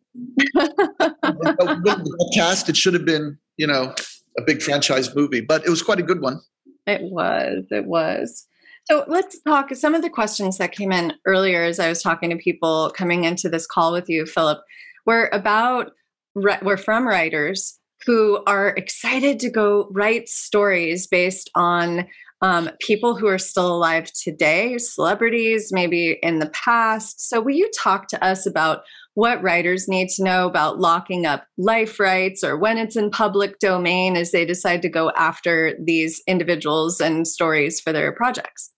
[2.35, 3.95] cast, it should have been, you know,
[4.39, 6.41] a big franchise movie, but it was quite a good one.
[6.87, 7.65] It was.
[7.71, 8.47] It was.
[8.91, 12.31] So let's talk some of the questions that came in earlier as I was talking
[12.31, 14.61] to people coming into this call with you, Philip,
[15.07, 15.93] were about
[16.35, 22.07] we're from writers who are excited to go write stories based on
[22.43, 27.29] um, people who are still alive today, celebrities, maybe in the past.
[27.29, 28.83] So, will you talk to us about
[29.15, 33.59] what writers need to know about locking up life rights or when it's in public
[33.59, 38.71] domain as they decide to go after these individuals and stories for their projects?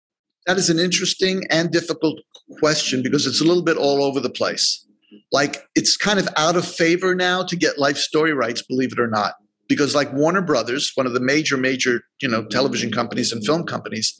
[0.47, 2.19] That is an interesting and difficult
[2.59, 4.85] question because it's a little bit all over the place
[5.31, 8.99] like it's kind of out of favor now to get life story rights, believe it
[8.99, 9.35] or not.
[9.67, 13.65] Because like Warner Brothers, one of the major, major, you know, television companies and film
[13.65, 14.19] companies,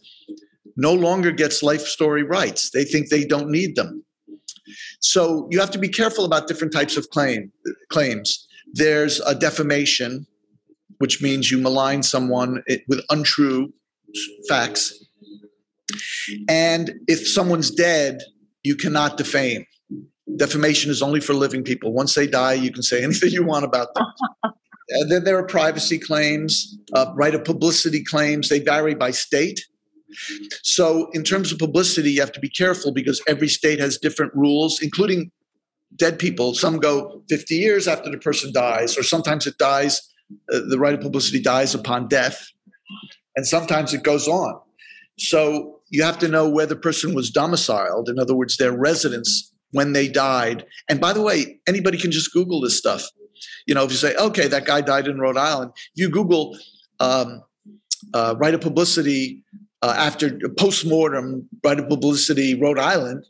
[0.77, 2.71] no longer gets life story rights.
[2.71, 4.05] They think they don't need them.
[4.99, 7.51] So you have to be careful about different types of claim
[7.89, 8.47] claims.
[8.73, 10.27] There's a defamation,
[10.99, 13.73] which means you malign someone with untrue
[14.47, 14.93] facts.
[16.47, 18.21] And if someone's dead,
[18.63, 19.65] you cannot defame
[20.35, 21.93] defamation is only for living people.
[21.93, 24.05] Once they die, you can say anything you want about them.
[24.89, 28.49] and then there are privacy claims, uh, right of publicity claims.
[28.49, 29.65] They vary by state.
[30.63, 34.33] So, in terms of publicity, you have to be careful because every state has different
[34.35, 35.31] rules, including
[35.95, 36.53] dead people.
[36.53, 40.01] Some go 50 years after the person dies, or sometimes it dies,
[40.53, 42.45] uh, the right of publicity dies upon death,
[43.35, 44.59] and sometimes it goes on.
[45.17, 48.09] So, you have to know where the person was domiciled.
[48.09, 50.65] In other words, their residence when they died.
[50.89, 53.07] And by the way, anybody can just Google this stuff.
[53.65, 56.57] You know, if you say, okay, that guy died in Rhode Island, you Google
[56.99, 57.43] um,
[58.13, 59.43] uh, write a publicity
[59.81, 63.25] uh, after post mortem, right of publicity Rhode Island,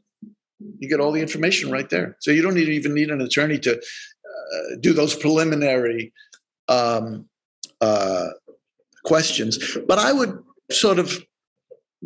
[0.80, 2.16] you get all the information right there.
[2.20, 6.14] So you don't even need an attorney to uh, do those preliminary
[6.68, 7.28] um,
[7.80, 8.28] uh,
[9.04, 9.78] questions.
[9.88, 10.38] But I would
[10.72, 11.24] sort of,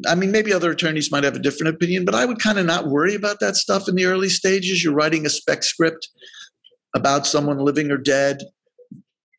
[0.08, 2.65] I mean, maybe other attorneys might have a different opinion, but I would kind of
[2.65, 4.84] not worry about that stuff in the early stages.
[4.84, 6.10] You're writing a spec script
[6.95, 8.41] about someone living or dead.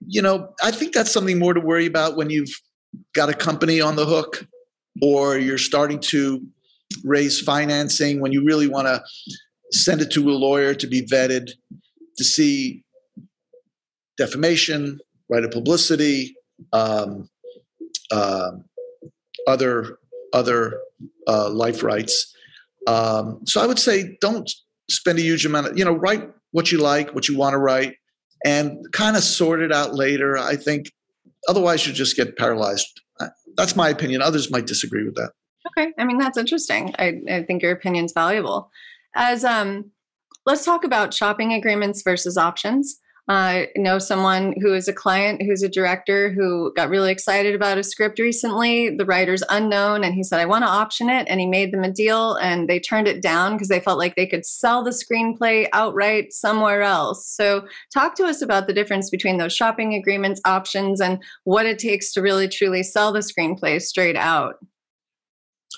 [0.07, 2.51] You know, I think that's something more to worry about when you've
[3.15, 4.47] got a company on the hook
[5.03, 6.45] or you're starting to
[7.05, 9.03] raise financing when you really want to
[9.73, 11.51] send it to a lawyer to be vetted
[12.17, 12.85] to see
[14.17, 16.35] defamation, right of publicity,
[16.73, 17.29] um,
[18.11, 18.53] uh,
[19.47, 19.99] other
[20.33, 20.81] other
[21.27, 22.35] uh, life rights.
[22.87, 24.51] Um, so I would say don't
[24.89, 27.59] spend a huge amount of you know write what you like, what you want to
[27.59, 27.97] write,
[28.45, 30.39] and kind of sort it out later.
[30.39, 30.93] I think
[31.49, 33.01] otherwise you just get paralyzed.
[33.57, 34.23] That's my opinion.
[34.23, 35.33] Others might disagree with that.
[35.69, 36.95] Okay, I mean that's interesting.
[36.99, 38.71] I, I think your opinion is valuable.
[39.15, 39.91] As um,
[40.45, 43.01] let's talk about shopping agreements versus options.
[43.29, 47.77] I know someone who is a client who's a director who got really excited about
[47.77, 48.91] a script recently.
[48.91, 51.27] The writer's unknown, and he said, I want to option it.
[51.29, 54.15] And he made them a deal, and they turned it down because they felt like
[54.15, 57.27] they could sell the screenplay outright somewhere else.
[57.27, 61.81] So, talk to us about the difference between those shopping agreements, options, and what it
[61.81, 64.55] takes to really truly sell the screenplay straight out.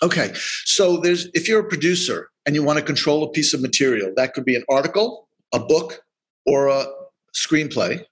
[0.03, 0.33] Okay.
[0.65, 4.13] So, there's if you're a producer and you want to control a piece of material,
[4.17, 6.03] that could be an article, a book,
[6.45, 6.87] or a
[7.35, 8.03] screenplay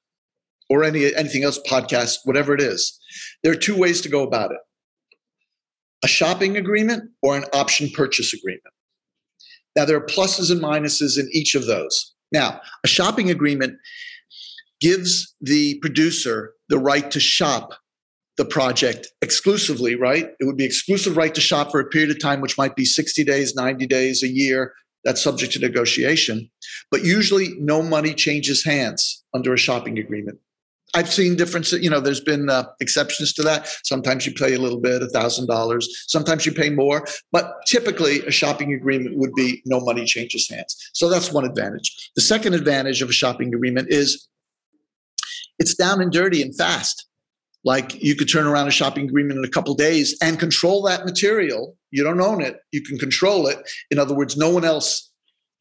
[0.68, 2.98] or any anything else podcast whatever it is
[3.42, 4.58] there are two ways to go about it.
[6.04, 8.62] A shopping agreement or an option purchase agreement.
[9.74, 12.14] Now there are pluses and minuses in each of those.
[12.32, 13.78] Now a shopping agreement
[14.80, 17.74] gives the producer the right to shop
[18.36, 20.30] the project exclusively right?
[20.38, 22.84] It would be exclusive right to shop for a period of time which might be
[22.84, 24.74] 60 days 90 days a year.
[25.04, 26.50] That's subject to negotiation.
[26.90, 30.38] But usually, no money changes hands under a shopping agreement.
[30.94, 31.82] I've seen differences.
[31.82, 33.68] You know, there's been uh, exceptions to that.
[33.84, 35.88] Sometimes you pay a little bit, a thousand dollars.
[36.06, 37.04] Sometimes you pay more.
[37.32, 40.74] But typically, a shopping agreement would be no money changes hands.
[40.94, 42.10] So that's one advantage.
[42.14, 44.28] The second advantage of a shopping agreement is
[45.58, 47.06] it's down and dirty and fast.
[47.64, 51.04] Like you could turn around a shopping agreement in a couple days and control that
[51.04, 51.76] material.
[51.90, 53.58] You don't own it, you can control it.
[53.90, 55.10] In other words, no one else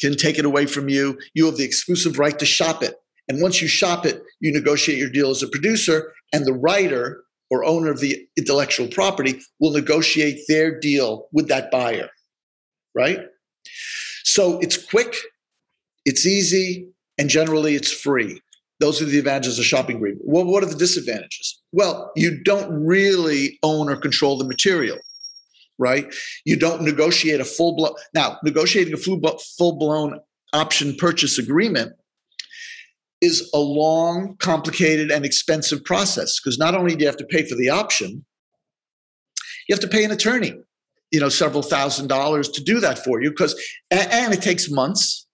[0.01, 1.17] can take it away from you.
[1.33, 2.95] You have the exclusive right to shop it.
[3.27, 7.23] And once you shop it, you negotiate your deal as a producer, and the writer
[7.49, 12.09] or owner of the intellectual property will negotiate their deal with that buyer.
[12.93, 13.19] Right?
[14.23, 15.15] So it's quick,
[16.05, 18.41] it's easy, and generally it's free.
[18.79, 20.23] Those are the advantages of shopping agreement.
[20.25, 21.61] Well, what are the disadvantages?
[21.71, 24.97] Well, you don't really own or control the material,
[25.77, 26.13] right?
[26.45, 27.93] You don't negotiate a full blown.
[28.13, 30.19] Now, negotiating a full blown
[30.53, 31.93] option purchase agreement
[33.21, 37.45] is a long, complicated, and expensive process because not only do you have to pay
[37.45, 38.25] for the option,
[39.67, 40.53] you have to pay an attorney,
[41.11, 43.55] you know, several thousand dollars to do that for you because,
[43.91, 45.27] and it takes months.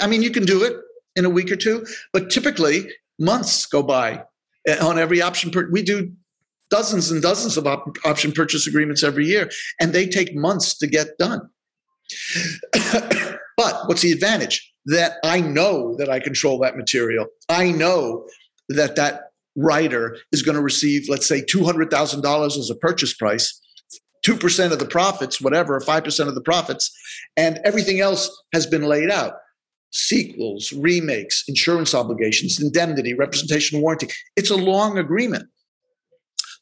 [0.00, 0.76] I mean, you can do it
[1.16, 4.24] in a week or two, but typically months go by
[4.66, 5.50] eh, on every option.
[5.50, 6.12] Per- we do
[6.72, 10.86] dozens and dozens of op- option purchase agreements every year, and they take months to
[10.86, 11.40] get done.
[13.56, 14.72] but what's the advantage?
[14.86, 17.26] That I know that I control that material.
[17.48, 18.26] I know
[18.70, 23.60] that that writer is going to receive, let's say, $200,000 as a purchase price.
[24.26, 26.90] 2% of the profits, whatever, 5% of the profits,
[27.36, 29.34] and everything else has been laid out
[29.92, 34.08] sequels, remakes, insurance obligations, indemnity, representation warranty.
[34.36, 35.48] It's a long agreement.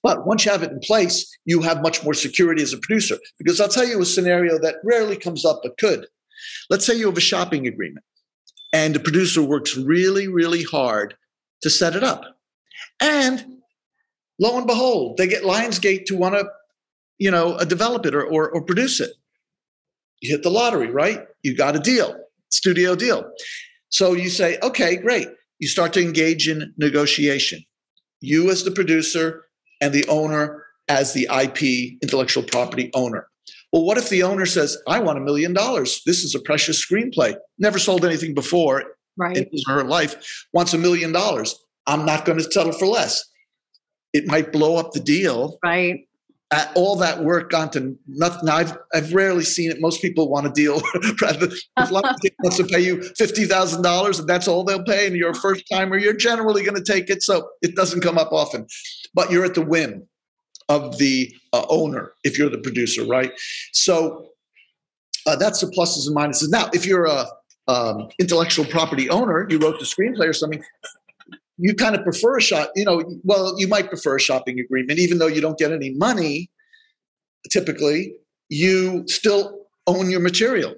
[0.02, 3.18] But once you have it in place, you have much more security as a producer.
[3.38, 6.06] Because I'll tell you a scenario that rarely comes up but could.
[6.70, 8.04] Let's say you have a shopping agreement
[8.72, 11.14] and the producer works really, really hard
[11.62, 12.22] to set it up.
[13.00, 13.58] And
[14.38, 16.48] lo and behold, they get Lionsgate to want to,
[17.18, 19.10] you know, uh, develop it or, or, or produce it.
[20.20, 21.26] You hit the lottery, right?
[21.42, 22.16] You got a deal
[22.50, 23.30] studio deal.
[23.88, 25.28] So you say, okay, great.
[25.58, 27.62] You start to engage in negotiation.
[28.20, 29.44] You, as the producer,
[29.80, 33.26] and the owner, as the IP, intellectual property owner.
[33.72, 36.02] Well, what if the owner says, I want a million dollars?
[36.04, 37.34] This is a precious screenplay.
[37.58, 38.84] Never sold anything before
[39.16, 39.36] right.
[39.36, 41.54] in his or her life, wants a million dollars.
[41.86, 43.24] I'm not going to settle for less.
[44.12, 45.58] It might blow up the deal.
[45.64, 46.08] Right.
[46.74, 48.48] All that work gone to nothing.
[48.48, 49.80] I've I've rarely seen it.
[49.80, 50.82] Most people want to deal
[51.22, 55.16] rather if wants to pay you fifty thousand dollars and that's all they'll pay, and
[55.16, 57.22] you're a first timer, you're generally going to take it.
[57.22, 58.66] So it doesn't come up often,
[59.14, 60.06] but you're at the whim
[60.68, 63.32] of the uh, owner if you're the producer, right?
[63.72, 64.30] So
[65.26, 66.48] uh, that's the pluses and minuses.
[66.50, 67.26] Now, if you're a
[67.68, 70.62] um, intellectual property owner, you wrote the screenplay or something,
[71.60, 74.98] you kind of prefer a shot, you know, well, you might prefer a shopping agreement,
[74.98, 76.50] even though you don't get any money,
[77.50, 78.14] typically,
[78.48, 80.74] you still own your material.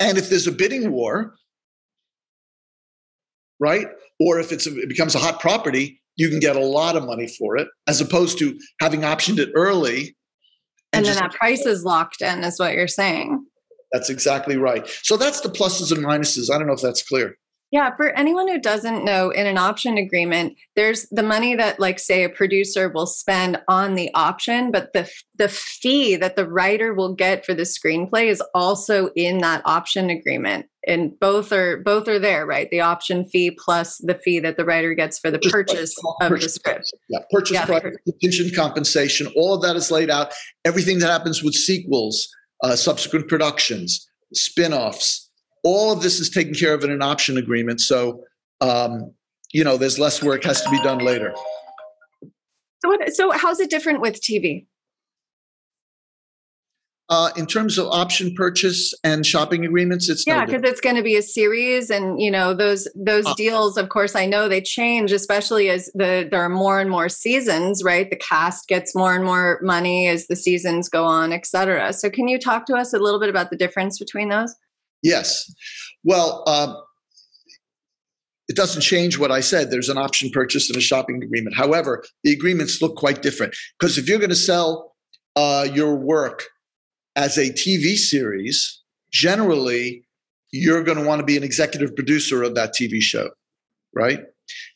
[0.00, 1.34] And if there's a bidding war,
[3.58, 3.86] right?
[4.20, 7.04] Or if it's a, it becomes a hot property, you can get a lot of
[7.04, 10.16] money for it, as opposed to having optioned it early.
[10.92, 13.44] And, and then that price is locked in, is what you're saying.
[13.92, 14.86] That's exactly right.
[15.02, 16.52] So that's the pluses and minuses.
[16.52, 17.36] I don't know if that's clear.
[17.76, 21.98] Yeah, for anyone who doesn't know, in an option agreement, there's the money that, like,
[21.98, 26.94] say, a producer will spend on the option, but the the fee that the writer
[26.94, 32.08] will get for the screenplay is also in that option agreement, and both are both
[32.08, 32.70] are there, right?
[32.70, 36.28] The option fee plus the fee that the writer gets for the purchase, purchase of
[36.30, 36.92] purchase the script.
[37.10, 40.32] Yeah, purchase yeah, price, contingent compensation, all of that is laid out.
[40.64, 42.26] Everything that happens with sequels,
[42.64, 45.25] uh, subsequent productions, spin-offs
[45.66, 47.80] all of this is taken care of in an option agreement.
[47.80, 48.22] So,
[48.60, 49.12] um,
[49.52, 51.34] you know, there's less work has to be done later.
[52.84, 54.66] So, what, so how's it different with TV?
[57.08, 60.96] Uh, in terms of option purchase and shopping agreements, it's yeah, because no it's going
[60.96, 63.76] to be a series, and you know those those uh, deals.
[63.76, 67.82] Of course, I know they change, especially as the there are more and more seasons.
[67.84, 71.92] Right, the cast gets more and more money as the seasons go on, et cetera.
[71.92, 74.54] So, can you talk to us a little bit about the difference between those?
[75.06, 75.54] Yes.
[76.02, 76.76] Well, um,
[78.48, 79.70] it doesn't change what I said.
[79.70, 81.54] There's an option purchase and a shopping agreement.
[81.54, 84.96] However, the agreements look quite different because if you're going to sell
[85.36, 86.42] uh, your work
[87.14, 88.82] as a TV series,
[89.12, 90.04] generally
[90.50, 93.30] you're going to want to be an executive producer of that TV show,
[93.94, 94.20] right?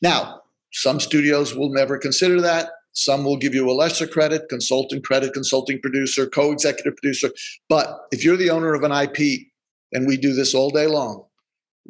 [0.00, 2.70] Now, some studios will never consider that.
[2.92, 7.30] Some will give you a lesser credit, consulting credit, consulting producer, co executive producer.
[7.68, 9.49] But if you're the owner of an IP,
[9.92, 11.24] and we do this all day long.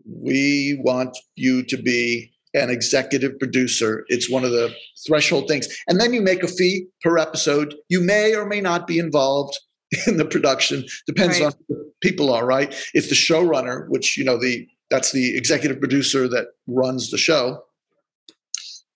[0.07, 4.05] We want you to be an executive producer.
[4.09, 4.74] It's one of the
[5.07, 5.68] threshold things.
[5.86, 7.74] And then you make a fee per episode.
[7.88, 9.57] You may or may not be involved
[10.07, 11.46] in the production, depends right.
[11.46, 12.74] on who people are, right?
[12.94, 17.62] If the showrunner, which you know the that's the executive producer that runs the show,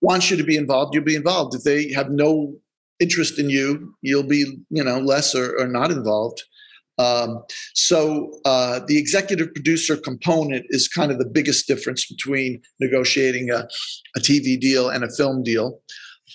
[0.00, 1.54] wants you to be involved, you'll be involved.
[1.54, 2.54] If they have no
[3.00, 6.42] interest in you, you'll be, you know, less or, or not involved.
[6.98, 7.42] Um,
[7.74, 13.66] so uh, the executive producer component is kind of the biggest difference between negotiating a,
[14.16, 15.80] a TV deal and a film deal.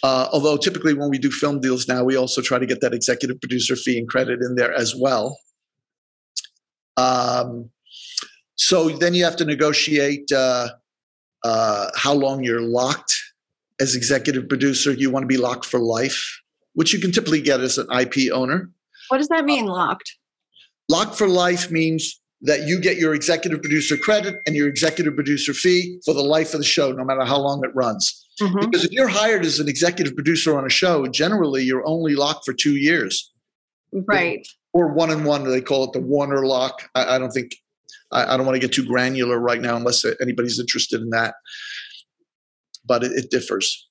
[0.03, 2.93] Uh, although typically when we do film deals now, we also try to get that
[2.93, 5.37] executive producer fee and credit in there as well.
[6.97, 7.69] Um,
[8.55, 10.69] so then you have to negotiate uh,
[11.45, 13.15] uh how long you're locked
[13.79, 14.91] as executive producer.
[14.91, 16.41] You want to be locked for life,
[16.73, 18.69] which you can typically get as an IP owner.
[19.07, 20.18] What does that mean, locked?
[20.89, 25.53] Lock for life means that you get your executive producer credit and your executive producer
[25.53, 28.25] fee for the life of the show, no matter how long it runs.
[28.41, 28.59] Mm-hmm.
[28.61, 32.45] Because if you're hired as an executive producer on a show, generally you're only locked
[32.45, 33.31] for two years.
[33.91, 34.47] Right.
[34.71, 36.89] Or one and one, they call it the Warner lock.
[36.95, 37.55] I, I don't think,
[38.11, 41.35] I, I, don't want to get too granular right now unless anybody's interested in that.
[42.85, 43.88] But it, it differs.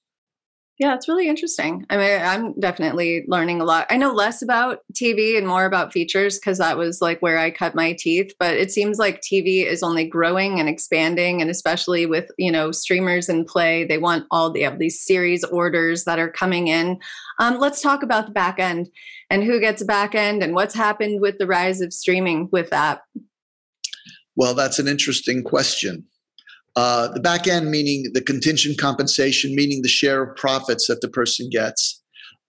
[0.79, 1.85] Yeah, it's really interesting.
[1.91, 3.89] I mean, I'm definitely learning a lot.
[3.91, 7.51] I know less about TV and more about features because that was like where I
[7.51, 8.33] cut my teeth.
[8.39, 12.71] But it seems like TV is only growing and expanding, and especially with you know
[12.71, 17.01] streamers in play, they want all the have these series orders that are coming in.
[17.41, 18.89] Um, let's talk about the back end
[19.31, 22.71] and who gets a back end and what's happened with the rise of streaming with
[22.71, 23.03] that.
[24.37, 26.07] Well, that's an interesting question.
[26.79, 31.09] Uh, the back end, meaning the contingent compensation, meaning the share of profits that the
[31.09, 32.01] person gets.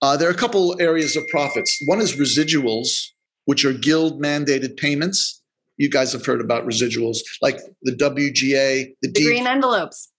[0.02, 1.76] Uh, there are a couple areas of profits.
[1.86, 3.08] One is residuals,
[3.46, 5.42] which are guild mandated payments.
[5.78, 10.12] You guys have heard about residuals, like the WGA, the, the D- green envelopes.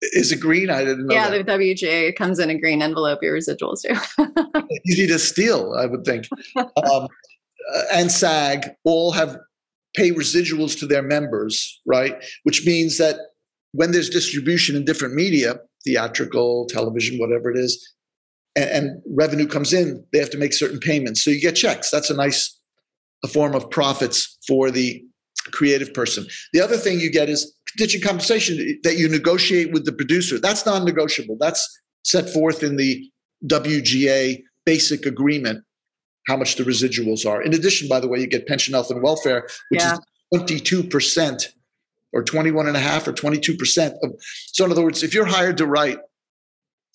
[0.00, 0.70] Is it green?
[0.70, 1.14] I didn't know.
[1.14, 1.44] Yeah, that.
[1.44, 3.18] the WGA comes in a green envelope.
[3.20, 4.64] Your residuals do.
[4.86, 6.26] Easy to steal, I would think.
[6.56, 7.08] Um,
[7.74, 9.36] uh, and SAG all have
[9.96, 12.14] pay residuals to their members, right?
[12.42, 13.16] Which means that
[13.72, 17.94] when there's distribution in different media, theatrical, television, whatever it is,
[18.56, 21.22] and, and, revenue comes in, they have to make certain payments.
[21.22, 21.90] So you get checks.
[21.90, 22.58] That's a nice
[23.24, 25.04] a form of profits for the
[25.52, 26.26] creative person.
[26.52, 30.38] The other thing you get is contingent compensation that you negotiate with the producer.
[30.38, 31.36] That's non-negotiable.
[31.40, 31.66] That's
[32.04, 33.08] set forth in the
[33.46, 35.64] WGA basic agreement
[36.28, 37.42] how much the residuals are.
[37.42, 39.94] In addition, by the way, you get pension, health, and welfare, which Yeah.
[39.94, 40.00] is
[40.32, 41.48] 22%
[42.12, 44.12] or 21 and a half or 22% of
[44.52, 45.98] so in other words if you're hired to write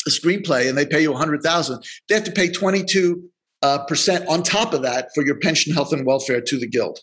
[0.08, 3.24] a screenplay and they pay you 100000 they have to pay 22
[3.62, 7.00] uh, percent on top of that for your pension health and welfare to the guild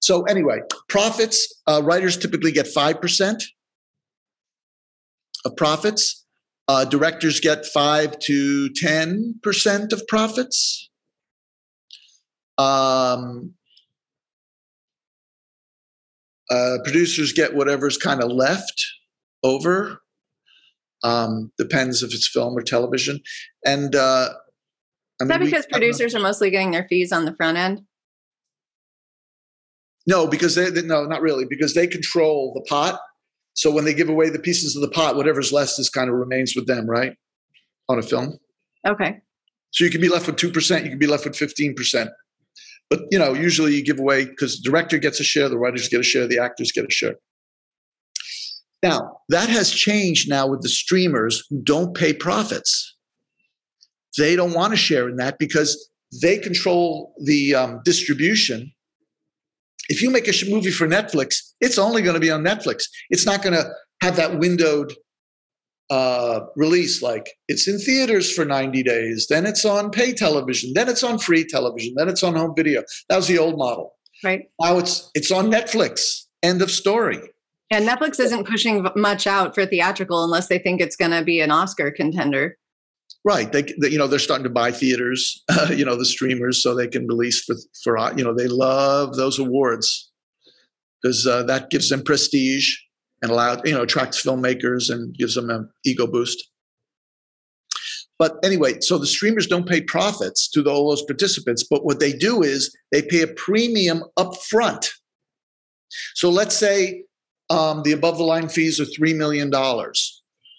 [0.00, 3.42] so anyway profits uh, writers typically get 5%
[5.44, 6.26] of profits
[6.68, 10.89] uh, directors get 5 to 10% of profits
[12.60, 13.54] um,
[16.50, 18.84] uh, producers get whatever's kind of left
[19.42, 20.00] over.
[21.02, 23.20] Um, depends if it's film or television.
[23.64, 24.28] And uh,
[25.20, 27.82] I Is that we- because producers are mostly getting their fees on the front end?
[30.06, 33.00] No, because they, they no, not really, because they control the pot.
[33.54, 36.16] So when they give away the pieces of the pot, whatever's left is kind of
[36.16, 37.12] remains with them, right?
[37.88, 38.38] On a film.
[38.86, 39.20] Okay.
[39.72, 42.10] So you can be left with two percent, you can be left with fifteen percent.
[42.90, 45.88] But you know, usually you give away because the director gets a share, the writers
[45.88, 47.14] get a share, the actors get a share.
[48.82, 52.96] Now that has changed now with the streamers who don't pay profits.
[54.18, 58.72] They don't want to share in that because they control the um, distribution.
[59.88, 62.84] If you make a movie for Netflix, it's only going to be on Netflix.
[63.10, 63.64] It's not going to
[64.02, 64.92] have that windowed
[65.90, 67.02] uh, release.
[67.02, 71.18] Like it's in theaters for 90 days then it's on pay television then it's on
[71.18, 72.82] free television then it's on home video.
[73.08, 73.94] That was the old model.
[74.22, 74.50] Right.
[74.60, 76.24] now it's it's on netflix.
[76.42, 77.20] End of story.
[77.72, 81.40] And Netflix isn't pushing much out for theatrical unless they think it's going to be
[81.40, 82.56] an Oscar contender.
[83.24, 86.62] right they, they you know they're starting to buy theaters uh, you know the streamers
[86.62, 90.10] so they can release for for you know they love those awards
[91.02, 92.76] because uh, that gives them prestige
[93.22, 96.48] and allows you know attracts filmmakers and gives them an ego boost.
[98.18, 102.00] But anyway so the streamers don't pay profits to the, all those participants but what
[102.00, 104.90] they do is they pay a premium up front
[106.14, 107.04] so let's say
[107.48, 109.50] um, the above the line fees are $3 million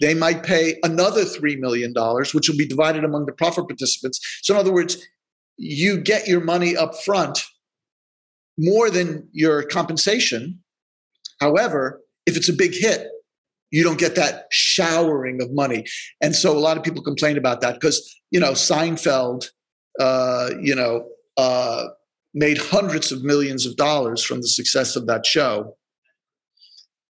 [0.02, 1.94] they might pay another $3 million
[2.34, 4.20] which will be divided among the profit participants.
[4.42, 4.98] So in other words
[5.58, 7.44] you get your money up front
[8.58, 10.60] more than your compensation.
[11.40, 13.08] However if it's a big hit
[13.72, 15.86] you don't get that showering of money.
[16.22, 19.50] And so a lot of people complain about that because you know seinfeld
[20.00, 21.08] uh, you know
[21.38, 21.86] uh,
[22.34, 25.76] made hundreds of millions of dollars from the success of that show.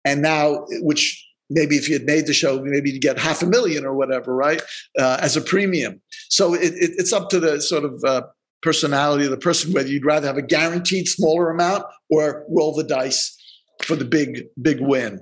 [0.03, 3.45] And now which maybe if you had made the show maybe you'd get half a
[3.45, 4.61] million or whatever right
[4.99, 6.01] uh, as a premium.
[6.29, 8.23] So it, it, it's up to the sort of uh,
[8.61, 12.83] personality of the person whether you'd rather have a guaranteed smaller amount or roll the
[12.83, 13.36] dice
[13.83, 15.19] for the big big win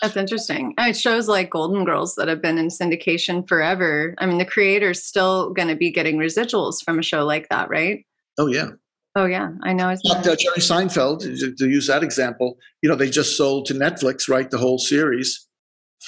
[0.00, 0.74] That's interesting.
[0.78, 4.14] I mean, shows like Golden Girls that have been in syndication forever.
[4.18, 7.68] I mean, the creator's still going to be getting residuals from a show like that,
[7.68, 8.04] right?
[8.38, 8.70] oh yeah
[9.14, 9.90] Oh yeah, I know.
[9.90, 13.74] It's uh, Jerry Seinfeld, to, to use that example, you know, they just sold to
[13.74, 15.48] Netflix, right, the whole series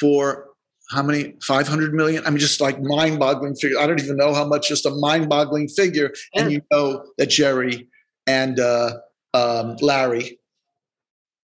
[0.01, 0.47] for
[0.91, 1.35] how many?
[1.43, 2.27] 500 million?
[2.27, 3.79] I mean, just like mind boggling figure.
[3.79, 6.13] I don't even know how much, just a mind boggling figure.
[6.35, 7.89] And you know that Jerry
[8.27, 8.93] and uh,
[9.35, 10.39] um, Larry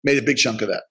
[0.04, 0.84] made a big chunk of that.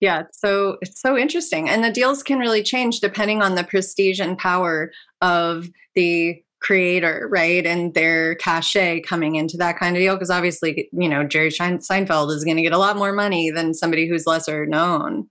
[0.00, 3.64] Yeah, it's so it's so interesting, and the deals can really change depending on the
[3.64, 10.00] prestige and power of the creator, right, and their cachet coming into that kind of
[10.00, 10.14] deal.
[10.14, 13.74] Because obviously, you know, Jerry Seinfeld is going to get a lot more money than
[13.74, 15.28] somebody who's lesser known.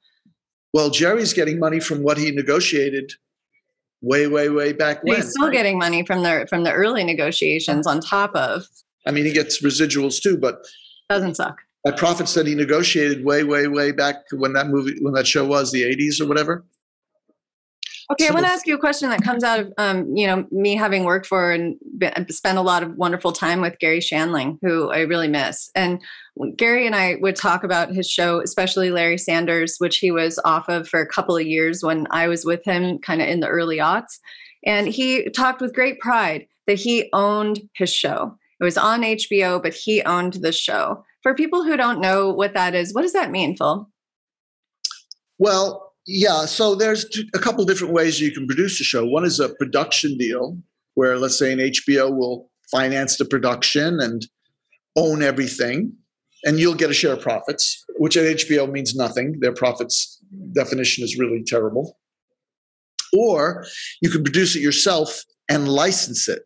[0.72, 3.14] Well, Jerry's getting money from what he negotiated
[4.02, 5.16] way, way, way back when.
[5.16, 8.68] He's still getting money from the from the early negotiations on top of.
[9.08, 10.64] I mean, he gets residuals too, but
[11.10, 11.62] Doesn't suck.
[11.86, 15.46] That profits that he negotiated way, way, way back when that movie, when that show
[15.46, 16.66] was the 80s or whatever.
[18.12, 20.48] Okay, I want to ask you a question that comes out of um, you know
[20.50, 21.78] me having worked for and
[22.30, 25.70] spent a lot of wonderful time with Garry Shandling, who I really miss.
[25.76, 26.02] And
[26.58, 30.68] Garry and I would talk about his show, especially Larry Sanders, which he was off
[30.70, 33.48] of for a couple of years when I was with him, kind of in the
[33.48, 34.18] early aughts.
[34.66, 38.36] And he talked with great pride that he owned his show.
[38.60, 41.06] It was on HBO, but he owned the show.
[41.24, 43.90] For people who don't know what that is, what does that mean, Phil?
[45.38, 46.46] Well, yeah.
[46.46, 49.06] So there's a couple different ways you can produce a show.
[49.06, 50.58] One is a production deal,
[50.96, 54.26] where let's say an HBO will finance the production and
[54.96, 55.94] own everything,
[56.44, 59.40] and you'll get a share of profits, which at HBO means nothing.
[59.40, 60.20] Their profits
[60.54, 61.98] definition is really terrible.
[63.18, 63.66] Or
[64.02, 66.44] you can produce it yourself and license it.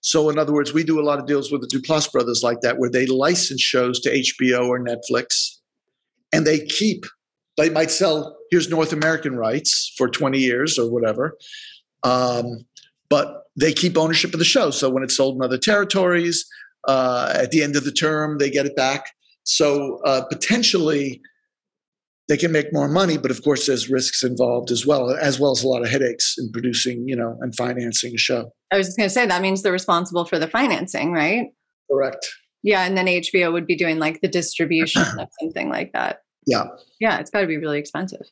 [0.00, 2.60] So, in other words, we do a lot of deals with the Duplass brothers like
[2.60, 5.56] that, where they license shows to HBO or Netflix,
[6.32, 7.04] and they keep
[7.56, 11.36] they might sell here's north american rights for 20 years or whatever
[12.04, 12.64] um,
[13.10, 14.70] but they keep ownership of the show.
[14.70, 16.44] So when it's sold in other territories,
[16.86, 19.06] uh, at the end of the term, they get it back.
[19.44, 21.20] So uh, potentially
[22.28, 25.50] they can make more money, but of course there's risks involved as well, as well
[25.50, 28.52] as a lot of headaches in producing, you know, and financing a show.
[28.72, 31.46] I was just going to say that means they're responsible for the financing, right?
[31.90, 32.28] Correct.
[32.62, 36.22] Yeah, and then HBO would be doing like the distribution of something like that.
[36.46, 36.64] Yeah.
[37.00, 38.26] Yeah, it's got to be really expensive.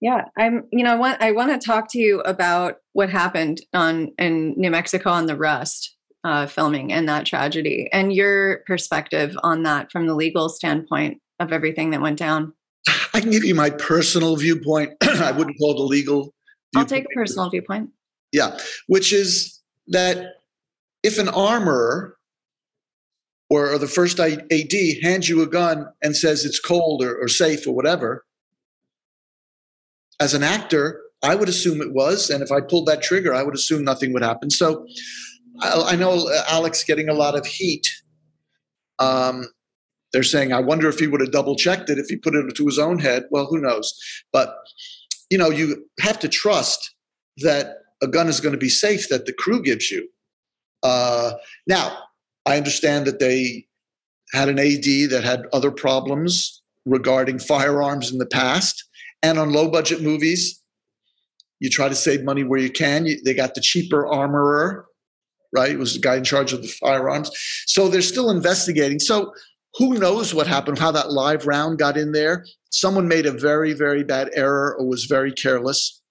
[0.00, 0.64] Yeah, I'm.
[0.70, 4.54] You know, I want I want to talk to you about what happened on in
[4.56, 9.90] New Mexico on the Rust uh, filming and that tragedy, and your perspective on that
[9.90, 12.52] from the legal standpoint of everything that went down.
[13.12, 14.92] I can give you my personal viewpoint.
[15.02, 16.32] I wouldn't call it a legal.
[16.76, 17.90] I'll take a personal viewpoint.
[18.32, 20.34] Yeah, which is that
[21.02, 22.16] if an armorer
[23.50, 27.28] or, or the first AD hands you a gun and says it's cold or, or
[27.28, 28.24] safe or whatever,
[30.20, 32.28] as an actor, I would assume it was.
[32.30, 34.50] And if I pulled that trigger, I would assume nothing would happen.
[34.50, 34.86] So
[35.60, 37.88] I, I know Alec's getting a lot of heat.
[38.98, 39.46] Um,
[40.12, 42.44] they're saying, I wonder if he would have double checked it if he put it
[42.44, 43.24] into his own head.
[43.30, 43.94] Well, who knows?
[44.32, 44.54] But,
[45.30, 46.94] you know, you have to trust
[47.38, 50.08] that a gun is going to be safe that the crew gives you.
[50.82, 51.32] Uh,
[51.66, 51.98] now,
[52.46, 53.66] I understand that they
[54.32, 58.84] had an AD that had other problems regarding firearms in the past.
[59.22, 60.62] And on low budget movies,
[61.60, 63.06] you try to save money where you can.
[63.06, 64.86] You, they got the cheaper armorer,
[65.52, 65.72] right?
[65.72, 67.30] It was the guy in charge of the firearms.
[67.66, 69.00] So they're still investigating.
[69.00, 69.32] So
[69.78, 72.44] who knows what happened, how that live round got in there?
[72.70, 76.02] Someone made a very, very bad error or was very careless.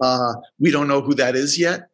[0.00, 1.88] Uh, we don't know who that is yet.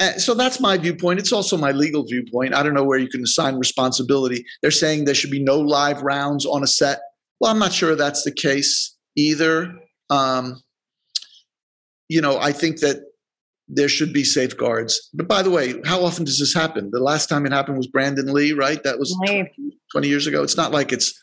[0.00, 1.20] Uh, so that's my viewpoint.
[1.20, 2.54] It's also my legal viewpoint.
[2.54, 4.46] I don't know where you can assign responsibility.
[4.62, 7.00] They're saying there should be no live rounds on a set.
[7.38, 9.74] Well, I'm not sure that's the case either.
[10.08, 10.62] Um,
[12.08, 13.02] you know, I think that
[13.72, 15.08] there should be safeguards.
[15.14, 16.90] But by the way, how often does this happen?
[16.92, 18.82] The last time it happened was Brandon Lee, right?
[18.82, 19.52] That was 20,
[19.92, 20.42] 20 years ago.
[20.42, 21.14] It's not like it's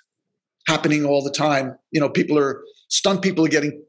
[0.68, 1.76] happening all the time.
[1.92, 3.84] You know, people are stunt people are getting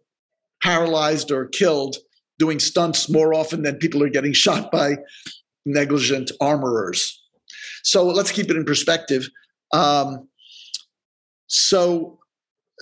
[0.63, 1.97] paralyzed or killed
[2.39, 4.97] doing stunts more often than people are getting shot by
[5.65, 7.23] negligent armorers.
[7.85, 9.29] So let's keep it in perspective.
[9.73, 10.29] Um,
[11.47, 12.19] so,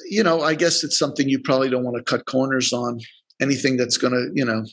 [0.09, 3.01] you know, I guess it's something you probably don't want to cut corners on.
[3.41, 4.65] Anything that's going to, you know,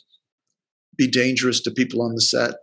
[0.98, 2.56] be dangerous to people on the set.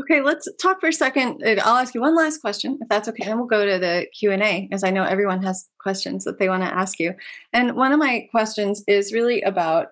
[0.00, 1.40] Okay, let's talk for a second.
[1.44, 4.06] Uh, I'll ask you one last question, if that's okay, and we'll go to the
[4.18, 7.14] Q and A, as I know everyone has questions that they want to ask you.
[7.52, 9.88] And one of my questions is really about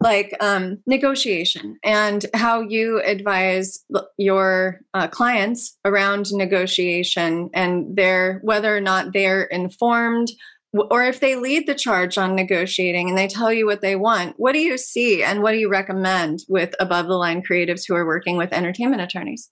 [0.00, 3.82] like um, negotiation and how you advise
[4.18, 10.30] your uh, clients around negotiation and their whether or not they're informed
[10.72, 14.34] or if they lead the charge on negotiating and they tell you what they want
[14.38, 17.94] what do you see and what do you recommend with above the line creatives who
[17.94, 19.50] are working with entertainment attorneys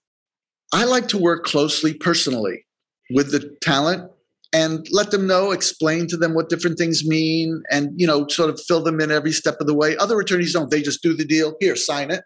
[0.73, 2.65] i like to work closely personally
[3.11, 4.11] with the talent
[4.53, 8.51] and let them know, explain to them what different things mean, and you know, sort
[8.51, 9.97] of fill them in every step of the way.
[9.97, 11.55] Other attorneys don't; they just do the deal.
[11.61, 12.23] Here, sign it.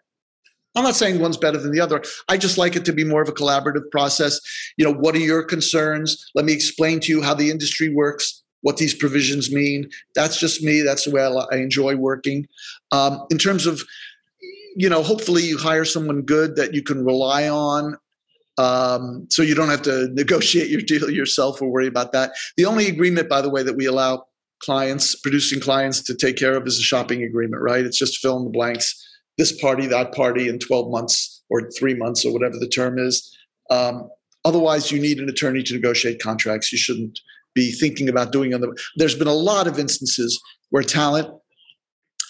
[0.75, 2.01] I'm not saying one's better than the other.
[2.29, 4.39] I just like it to be more of a collaborative process.
[4.77, 6.25] You know, what are your concerns?
[6.33, 9.89] Let me explain to you how the industry works, what these provisions mean.
[10.15, 10.81] That's just me.
[10.81, 12.47] That's the way I, enjoy working.
[12.91, 13.83] Um, in terms of,
[14.75, 17.97] you know, hopefully you hire someone good that you can rely on
[18.57, 22.31] um, so you don't have to negotiate your deal yourself or worry about that.
[22.57, 24.25] The only agreement, by the way, that we allow
[24.59, 27.85] clients, producing clients, to take care of is a shopping agreement, right?
[27.85, 28.99] It's just fill in the blanks.
[29.37, 33.35] This party, that party, in 12 months or three months or whatever the term is.
[33.69, 34.09] Um,
[34.45, 36.71] otherwise, you need an attorney to negotiate contracts.
[36.71, 37.19] You shouldn't
[37.53, 38.77] be thinking about doing on the.
[38.95, 41.29] There's been a lot of instances where talent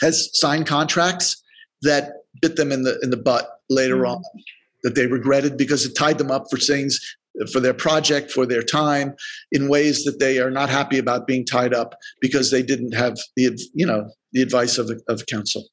[0.02, 1.42] has signed contracts
[1.82, 2.12] that
[2.42, 4.18] bit them in the in the butt later mm-hmm.
[4.18, 4.24] on
[4.84, 7.00] that they regretted because it tied them up for things
[7.52, 9.16] for their project, for their time,
[9.52, 13.18] in ways that they are not happy about being tied up because they didn't have
[13.36, 15.64] the you know the advice of of counsel.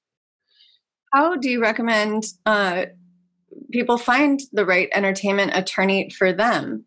[1.13, 2.87] How do you recommend uh,
[3.73, 6.87] people find the right entertainment attorney for them?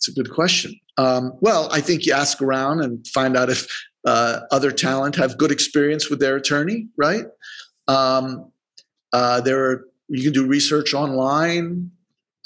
[0.00, 0.80] It's a good question.
[0.96, 3.68] Um, well, I think you ask around and find out if
[4.06, 7.26] uh, other talent have good experience with their attorney, right?
[7.86, 8.50] Um,
[9.12, 11.90] uh, there are you can do research online.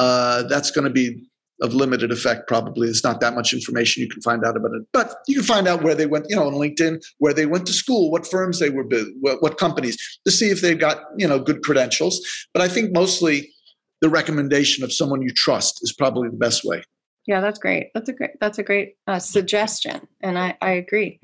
[0.01, 1.25] Uh, that's going to be
[1.63, 2.49] of limited effect.
[2.49, 5.45] Probably, there's not that much information you can find out about it, but you can
[5.45, 6.27] find out where they went.
[6.29, 8.85] You know, on LinkedIn, where they went to school, what firms they were,
[9.21, 12.21] what, what companies, to see if they've got you know good credentials.
[12.53, 13.53] But I think mostly
[14.01, 16.83] the recommendation of someone you trust is probably the best way.
[17.27, 17.91] Yeah, that's great.
[17.95, 18.33] That's a great.
[18.41, 21.21] That's a great uh, suggestion, and I, I agree.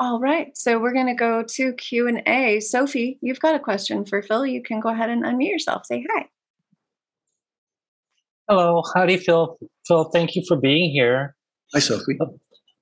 [0.00, 2.60] All right, so we're going to go to Q and A.
[2.60, 4.46] Sophie, you've got a question for Phil.
[4.46, 5.86] You can go ahead and unmute yourself.
[5.86, 6.26] Say hi.
[8.48, 9.56] Hello, howdy, Phil.
[9.86, 11.34] Phil, thank you for being here.
[11.72, 12.18] Hi, Sophie.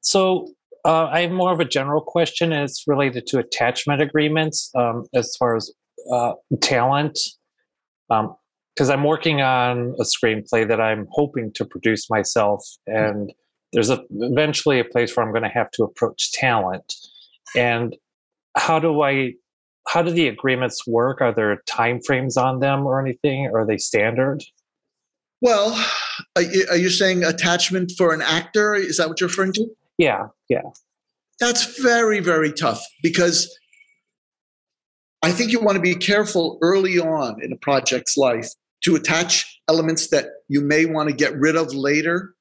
[0.00, 0.48] So,
[0.84, 2.52] uh, I have more of a general question.
[2.52, 5.70] And it's related to attachment agreements um, as far as
[6.12, 7.18] uh, talent.
[8.74, 12.96] Because I'm working on a screenplay that I'm hoping to produce myself, hmm.
[12.96, 13.32] and
[13.72, 16.94] there's a, eventually a place where I'm going to have to approach talent.
[17.56, 17.96] And
[18.56, 19.34] how do I?
[19.88, 21.20] How do the agreements work?
[21.20, 23.50] Are there time frames on them or anything?
[23.52, 24.44] Are they standard?
[25.42, 25.74] Well,
[26.36, 28.76] are you saying attachment for an actor?
[28.76, 29.66] Is that what you're referring to?
[29.98, 30.62] Yeah, yeah.
[31.40, 33.52] That's very, very tough because
[35.22, 38.48] I think you want to be careful early on in a project's life
[38.84, 42.34] to attach elements that you may want to get rid of later.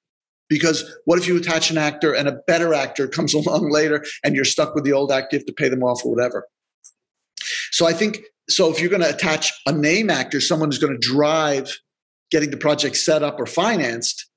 [0.50, 4.36] Because what if you attach an actor and a better actor comes along later and
[4.36, 6.48] you're stuck with the old actor, you have to pay them off or whatever.
[7.72, 8.20] So I think
[8.50, 11.80] so if you're going to attach a name actor, someone who's going to drive
[12.32, 14.30] getting the project set up or financed,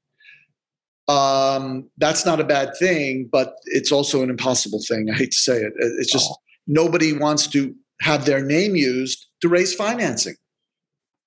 [1.09, 5.09] um, that's not a bad thing, but it's also an impossible thing.
[5.11, 5.73] I hate to say it.
[5.77, 6.37] It's just oh.
[6.67, 10.37] nobody wants to have their name used to raise financing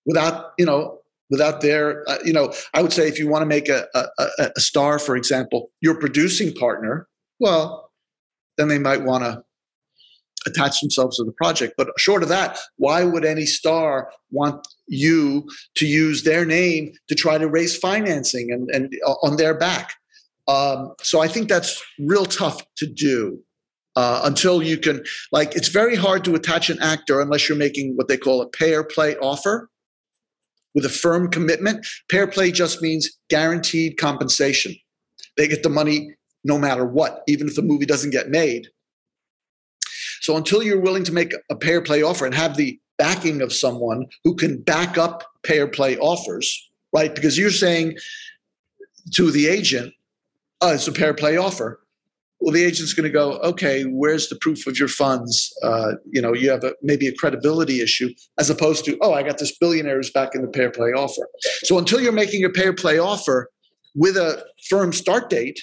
[0.08, 0.99] without, you know,
[1.30, 4.51] without their, uh, you know, I would say if you want to make a, a,
[4.55, 7.08] a star, for example, your producing partner,
[7.39, 7.91] well,
[8.58, 9.43] then they might want to
[10.47, 11.74] attach themselves to the project.
[11.78, 17.16] But short of that, why would any star want you to use their name to
[17.16, 19.93] try to raise financing and, and uh, on their back?
[20.47, 23.39] Um, so I think that's real tough to do.
[23.97, 27.95] Uh, until you can, like, it's very hard to attach an actor unless you're making
[27.95, 29.72] what they call a pay or play offer
[30.78, 31.86] with a firm commitment.
[32.08, 34.76] Pay or play just means guaranteed compensation.
[35.36, 36.12] They get the money
[36.44, 38.68] no matter what, even if the movie doesn't get made.
[40.22, 43.42] So until you're willing to make a pay or play offer and have the backing
[43.42, 47.14] of someone who can back up pay or play offers, right?
[47.14, 47.98] Because you're saying
[49.16, 49.92] to the agent,
[50.62, 51.80] oh, it's a pay or play offer.
[52.40, 55.52] Well, the agent's going to go, okay, where's the proof of your funds?
[55.64, 59.24] Uh, you know, you have a, maybe a credibility issue, as opposed to, oh, I
[59.24, 61.28] got this billionaire who's back in the pay play offer.
[61.64, 63.50] So until you're making a pay play offer
[63.96, 65.60] with a firm start date,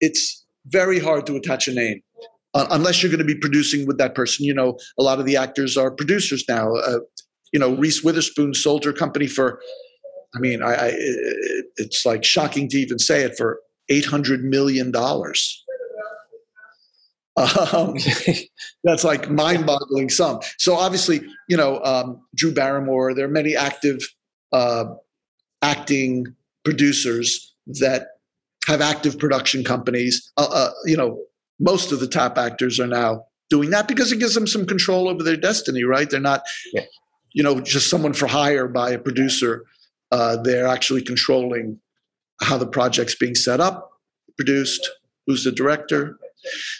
[0.00, 2.02] it's very hard to attach a name
[2.54, 4.44] uh, unless you're going to be producing with that person.
[4.44, 6.72] You know, a lot of the actors are producers now.
[6.74, 7.00] Uh,
[7.52, 9.60] you know, Reese Witherspoon sold her company for,
[10.34, 10.92] I mean, I, I
[11.76, 15.62] it's like shocking to even say it for eight hundred million dollars.
[17.36, 17.96] Um,
[18.84, 20.40] that's like mind-boggling sum.
[20.56, 23.14] So obviously, you know, um, Drew Barrymore.
[23.14, 23.98] There are many active
[24.52, 24.86] uh,
[25.62, 26.34] acting
[26.64, 28.08] producers that
[28.66, 30.32] have active production companies.
[30.36, 31.22] Uh, uh, you know,
[31.60, 35.08] most of the top actors are now doing that because it gives them some control
[35.08, 36.10] over their destiny, right?
[36.10, 36.84] They're not, yeah.
[37.32, 39.64] you know, just someone for hire by a producer.
[40.10, 41.80] Uh, they're actually controlling
[42.40, 43.90] how the project's being set up,
[44.36, 44.88] produced,
[45.26, 46.18] who's the director.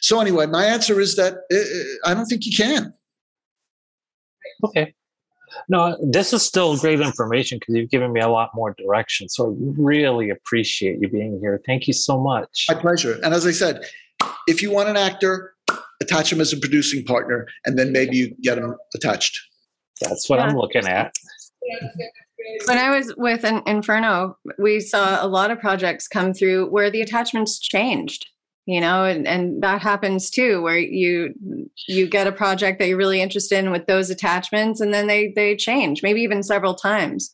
[0.01, 2.93] So anyway, my answer is that uh, I don't think you can.
[4.65, 4.95] Okay.
[5.69, 9.29] No, this is still great information because you've given me a lot more direction.
[9.29, 11.61] So I really appreciate you being here.
[11.67, 12.67] Thank you so much.
[12.69, 13.19] My pleasure.
[13.23, 13.85] And as I said,
[14.47, 15.55] if you want an actor,
[16.01, 19.39] attach him as a producing partner, and then maybe you get him attached.
[20.03, 20.47] That's what yeah.
[20.47, 21.13] I'm looking at.
[22.67, 26.91] When I was with an Inferno, we saw a lot of projects come through where
[26.91, 28.27] the attachments changed.
[28.69, 31.33] You know, and, and that happens too, where you
[31.87, 35.33] you get a project that you're really interested in with those attachments, and then they
[35.37, 37.33] they change, maybe even several times.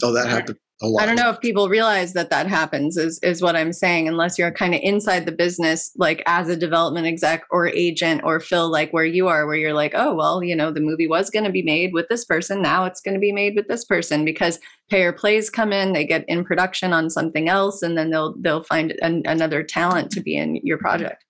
[0.00, 0.58] Oh, that happened.
[0.98, 4.36] I don't know if people realize that that happens is is what I'm saying unless
[4.36, 8.68] you're kind of inside the business like as a development exec or agent or Phil
[8.68, 11.44] like where you are where you're like oh well you know the movie was going
[11.44, 14.24] to be made with this person now it's going to be made with this person
[14.24, 14.58] because
[14.90, 18.34] pay or plays come in they get in production on something else and then they'll
[18.40, 21.24] they'll find an, another talent to be in your project.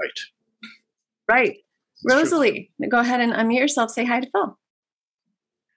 [0.00, 0.20] Right.
[1.28, 1.58] Right.
[2.04, 2.88] That's Rosalie, true.
[2.88, 4.58] go ahead and unmute yourself say hi to Phil.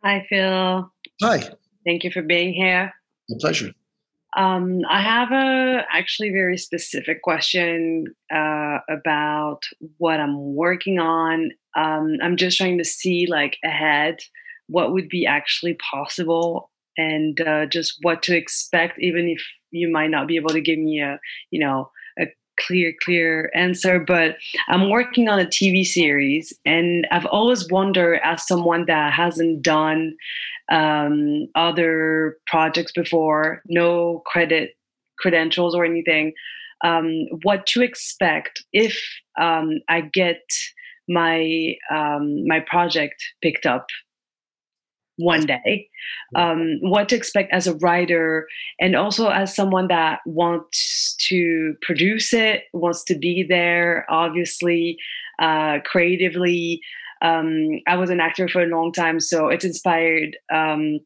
[0.03, 0.91] Hi Phil.
[1.21, 1.49] Hi.
[1.87, 2.93] Thank you for being here.
[3.29, 3.71] My pleasure.
[4.35, 9.61] Um, I have a actually very specific question uh, about
[9.97, 11.51] what I'm working on.
[11.77, 14.19] Um, I'm just trying to see like ahead
[14.67, 20.09] what would be actually possible and uh, just what to expect, even if you might
[20.09, 21.19] not be able to give me a
[21.51, 21.89] you know
[22.59, 23.99] clear clear answer.
[23.99, 24.37] But
[24.67, 30.15] I'm working on a TV series, and I've always wondered as someone that hasn't done
[30.71, 34.71] um, other projects before, no credit
[35.19, 36.33] credentials or anything.
[36.83, 38.99] Um, what to expect if
[39.39, 40.43] um, I get
[41.07, 43.87] my um, my project picked up
[45.17, 45.89] one day
[46.35, 48.47] um, what to expect as a writer
[48.79, 54.97] and also as someone that wants to produce it wants to be there obviously
[55.41, 56.81] uh, creatively
[57.21, 60.99] um, I was an actor for a long time, so it's inspired um,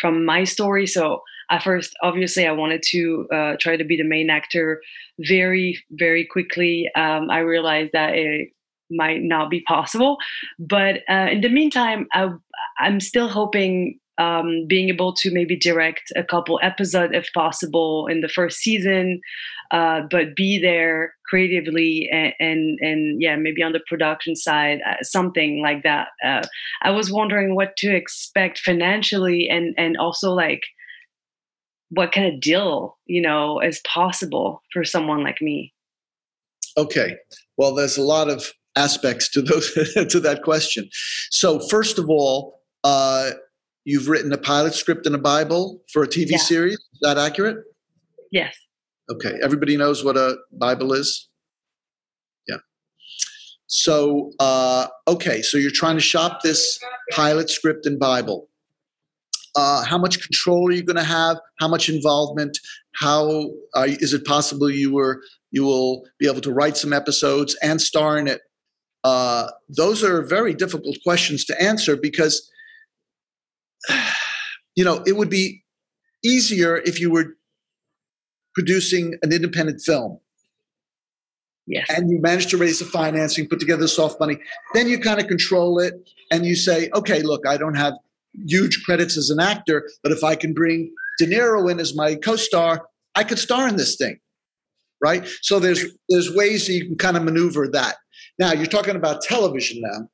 [0.00, 0.86] from my story.
[0.86, 4.80] So at first, obviously, I wanted to uh, try to be the main actor.
[5.18, 8.48] Very, very quickly, um, I realized that it
[8.96, 10.18] might not be possible.
[10.58, 12.30] But uh, in the meantime, I,
[12.78, 18.20] I'm still hoping um, being able to maybe direct a couple episodes if possible in
[18.20, 19.20] the first season,
[19.70, 25.02] uh, but be there creatively and, and, and yeah, maybe on the production side, uh,
[25.02, 26.08] something like that.
[26.24, 26.42] Uh,
[26.82, 30.62] I was wondering what to expect financially and and also like
[31.88, 35.72] what kind of deal you know is possible for someone like me.
[36.76, 37.16] Okay,
[37.56, 39.72] well, there's a lot of aspects to those
[40.08, 40.88] to that question.
[41.30, 42.60] So first of all.
[42.84, 43.30] Uh,
[43.84, 46.38] you've written a pilot script and a Bible for a TV yeah.
[46.38, 46.74] series.
[46.74, 47.56] Is that accurate?
[48.30, 48.54] Yes.
[49.10, 49.38] Okay.
[49.42, 51.28] Everybody knows what a Bible is?
[52.48, 52.58] Yeah.
[53.66, 55.42] So, uh, okay.
[55.42, 56.78] So you're trying to shop this
[57.10, 58.48] pilot script and Bible.
[59.54, 61.36] Uh, how much control are you going to have?
[61.60, 62.58] How much involvement?
[62.94, 65.20] How uh, is it possible you were
[65.50, 68.40] you will be able to write some episodes and star in it?
[69.04, 72.50] Uh, those are very difficult questions to answer because
[74.76, 75.64] you know, it would be
[76.24, 77.36] easier if you were
[78.54, 80.18] producing an independent film.
[81.66, 81.86] Yes.
[81.90, 84.36] And you manage to raise the financing, put together the soft money.
[84.74, 85.94] Then you kind of control it
[86.30, 87.94] and you say, okay, look, I don't have
[88.46, 92.16] huge credits as an actor, but if I can bring De Niro in as my
[92.16, 94.18] co-star, I could star in this thing.
[95.00, 95.26] Right?
[95.40, 97.96] So there's there's ways that you can kind of maneuver that.
[98.38, 100.08] Now you're talking about television now,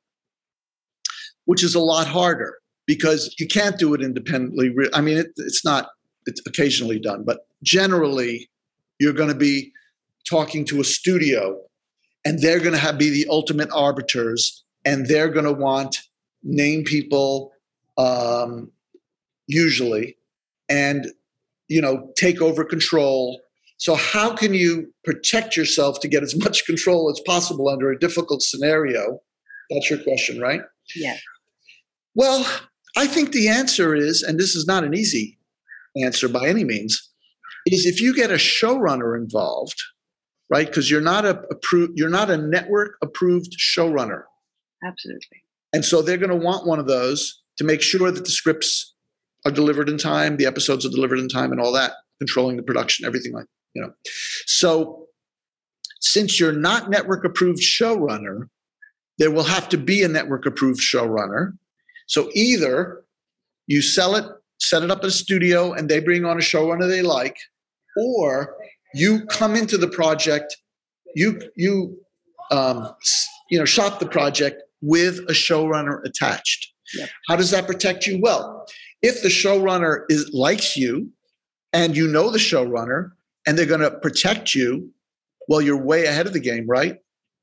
[1.45, 2.55] which is a lot harder
[2.85, 4.73] because you can't do it independently.
[4.93, 5.89] I mean, it, it's not,
[6.25, 8.49] it's occasionally done, but generally
[8.99, 9.71] you're going to be
[10.27, 11.59] talking to a studio
[12.25, 15.99] and they're going to have, be the ultimate arbiters and they're going to want
[16.43, 17.51] name people
[17.97, 18.71] um,
[19.47, 20.15] usually
[20.69, 21.11] and
[21.67, 23.39] you know take over control
[23.79, 27.99] so how can you protect yourself to get as much control as possible under a
[27.99, 29.19] difficult scenario
[29.69, 30.61] that's your question right
[30.95, 31.17] yeah
[32.15, 32.45] well
[32.97, 35.37] I think the answer is, and this is not an easy
[35.95, 37.09] answer by any means,
[37.65, 39.81] is if you get a showrunner involved,
[40.49, 40.67] right?
[40.67, 44.23] Because you're not a approved, you're not a network approved showrunner.
[44.83, 45.43] Absolutely.
[45.73, 48.95] And so they're going to want one of those to make sure that the scripts
[49.45, 52.63] are delivered in time, the episodes are delivered in time, and all that, controlling the
[52.63, 53.91] production, everything like you know.
[54.45, 55.07] So
[56.01, 58.47] since you're not network approved showrunner,
[59.17, 61.53] there will have to be a network approved showrunner
[62.09, 63.03] so either
[63.67, 64.25] you sell it,
[64.59, 67.37] set it up in a studio, and they bring on a showrunner they like,
[67.95, 68.55] or
[68.95, 70.57] you come into the project,
[71.15, 71.97] you you
[72.51, 72.89] um,
[73.49, 76.73] you know shop the project with a showrunner attached.
[77.27, 78.19] How does that protect you?
[78.19, 78.65] Well,
[79.03, 81.11] if the showrunner is likes you,
[81.73, 83.11] and you know the showrunner,
[83.47, 84.91] and they're going to protect you,
[85.47, 86.97] well, you're way ahead of the game, right?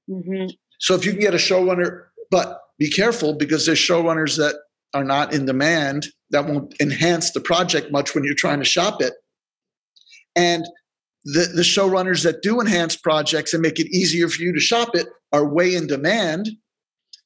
[0.08, 0.46] Mm-hmm.
[0.78, 4.56] So if you can get a showrunner, but be careful because there's showrunners that
[4.94, 9.00] are not in demand that won't enhance the project much when you're trying to shop
[9.00, 9.14] it
[10.34, 10.64] and
[11.24, 14.90] the, the showrunners that do enhance projects and make it easier for you to shop
[14.94, 16.48] it are way in demand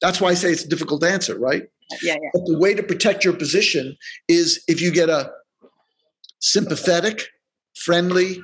[0.01, 1.63] that's why i say it's a difficult answer right
[2.01, 2.29] yeah, yeah.
[2.33, 3.95] but the way to protect your position
[4.27, 5.31] is if you get a
[6.39, 7.27] sympathetic
[7.75, 8.41] friendly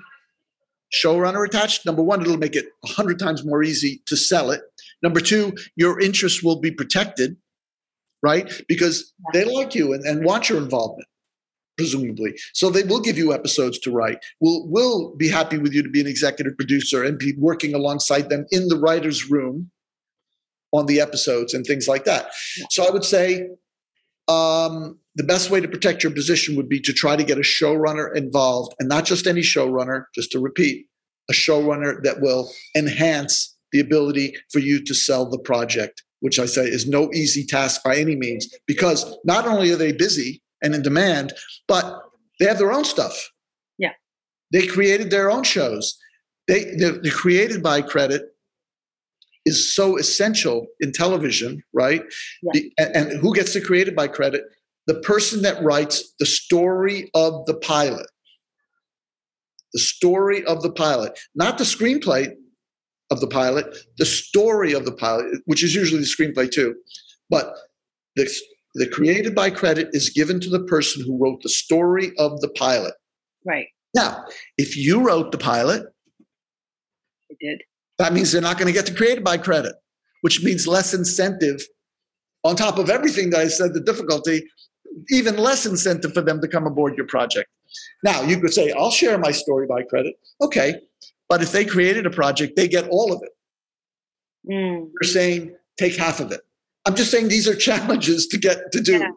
[0.93, 4.61] showrunner attached number one it'll make it 100 times more easy to sell it
[5.03, 7.37] Number two, your interests will be protected,
[8.23, 8.51] right?
[8.67, 11.07] Because they like you and, and want your involvement,
[11.77, 12.35] presumably.
[12.53, 14.17] So they will give you episodes to write.
[14.41, 18.29] We'll, will be happy with you to be an executive producer and be working alongside
[18.29, 19.69] them in the writer's room
[20.73, 22.31] on the episodes and things like that.
[22.71, 23.49] So I would say
[24.27, 27.41] um, the best way to protect your position would be to try to get a
[27.41, 30.85] showrunner involved, and not just any showrunner, just to repeat,
[31.29, 36.45] a showrunner that will enhance the ability for you to sell the project, which I
[36.45, 40.73] say is no easy task by any means, because not only are they busy and
[40.75, 41.33] in demand,
[41.67, 42.01] but
[42.39, 43.29] they have their own stuff.
[43.77, 43.93] Yeah.
[44.53, 45.97] They created their own shows.
[46.47, 48.21] They, they're created by credit
[49.45, 52.03] is so essential in television, right?
[52.43, 52.51] Yeah.
[52.53, 54.43] The- and, and who gets to create it by credit?
[54.87, 58.07] The person that writes the story of the pilot.
[59.73, 62.33] The story of the pilot, not the screenplay
[63.11, 66.75] of the pilot, the story of the pilot, which is usually the screenplay too.
[67.29, 67.53] But
[68.15, 68.33] the,
[68.75, 72.49] the created by credit is given to the person who wrote the story of the
[72.49, 72.93] pilot.
[73.45, 73.67] Right.
[73.93, 74.23] Now,
[74.57, 75.85] if you wrote the pilot,
[77.31, 77.61] I did.
[77.97, 79.75] that means they're not going to get the created by credit,
[80.21, 81.61] which means less incentive
[82.43, 84.43] on top of everything that I said, the difficulty,
[85.09, 87.49] even less incentive for them to come aboard your project.
[88.03, 90.15] Now, you could say, I'll share my story by credit.
[90.41, 90.81] Okay.
[91.29, 93.31] But if they created a project, they get all of it.
[94.49, 94.89] Mm.
[94.93, 96.41] You're saying take half of it.
[96.85, 98.99] I'm just saying these are challenges to get to do.
[98.99, 99.09] Yeah.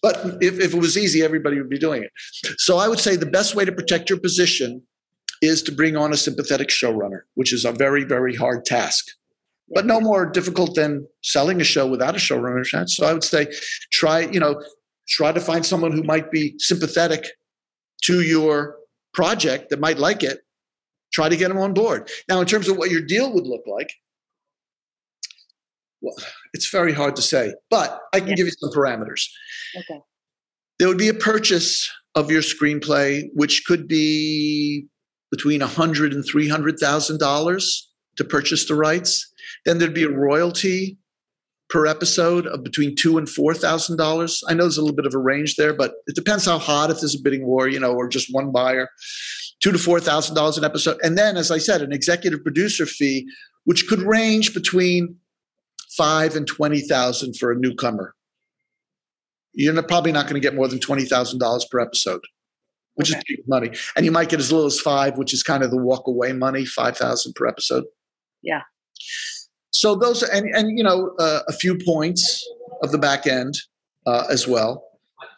[0.00, 2.12] But if, if it was easy, everybody would be doing it.
[2.58, 4.82] So I would say the best way to protect your position
[5.42, 9.06] is to bring on a sympathetic showrunner, which is a very, very hard task.
[9.74, 12.88] But no more difficult than selling a show without a showrunner.
[12.88, 13.48] So I would say
[13.92, 14.62] try, you know,
[15.08, 17.24] try to find someone who might be sympathetic
[18.04, 18.76] to your
[19.14, 20.40] project that might like it.
[21.12, 22.10] Try to get them on board.
[22.28, 23.90] Now, in terms of what your deal would look like,
[26.00, 26.14] well,
[26.52, 28.34] it's very hard to say, but I can Yeah.
[28.36, 29.26] give you some parameters.
[29.76, 30.00] Okay.
[30.78, 34.86] There would be a purchase of your screenplay, which could be
[35.30, 39.32] between a hundred and three hundred thousand dollars to purchase the rights.
[39.64, 40.98] Then there'd be a royalty
[41.68, 44.42] per episode of between two and four thousand dollars.
[44.48, 46.90] I know there's a little bit of a range there, but it depends how hot
[46.90, 48.88] if there's a bidding war, you know, or just one buyer.
[49.60, 52.86] Two to four thousand dollars an episode, and then, as I said, an executive producer
[52.86, 53.26] fee,
[53.64, 55.16] which could range between
[55.96, 58.14] five and twenty thousand for a newcomer.
[59.54, 62.20] You're not- probably not going to get more than twenty thousand dollars per episode,
[62.94, 63.20] which Okay.
[63.30, 65.76] is money, and you might get as little as five, which is kind of the
[65.76, 67.84] walk away money, five thousand per episode.
[68.42, 68.62] Yeah.
[69.78, 72.44] So those and and you know uh, a few points
[72.82, 73.54] of the back end
[74.06, 74.84] uh, as well,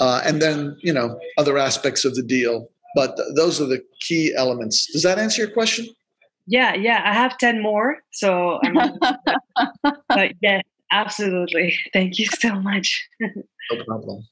[0.00, 2.70] uh, and then you know other aspects of the deal.
[2.94, 4.90] But th- those are the key elements.
[4.92, 5.88] Does that answer your question?
[6.46, 7.02] Yeah, yeah.
[7.04, 7.98] I have 10 more.
[8.12, 8.74] So I'm
[10.08, 11.76] but yeah, absolutely.
[11.92, 13.06] Thank you so much.
[13.20, 14.26] No problem.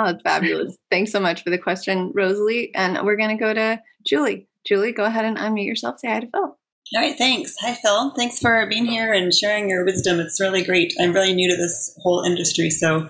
[0.00, 0.76] Oh, it's fabulous.
[0.90, 2.74] Thanks so much for the question, Rosalie.
[2.74, 4.48] And we're going to go to Julie.
[4.66, 6.00] Julie, go ahead and unmute yourself.
[6.00, 6.58] Say hi to Phil.
[6.94, 7.54] All right, thanks.
[7.60, 8.10] Hi, Phil.
[8.10, 10.20] Thanks for being here and sharing your wisdom.
[10.20, 10.92] It's really great.
[11.00, 13.08] I'm really new to this whole industry, so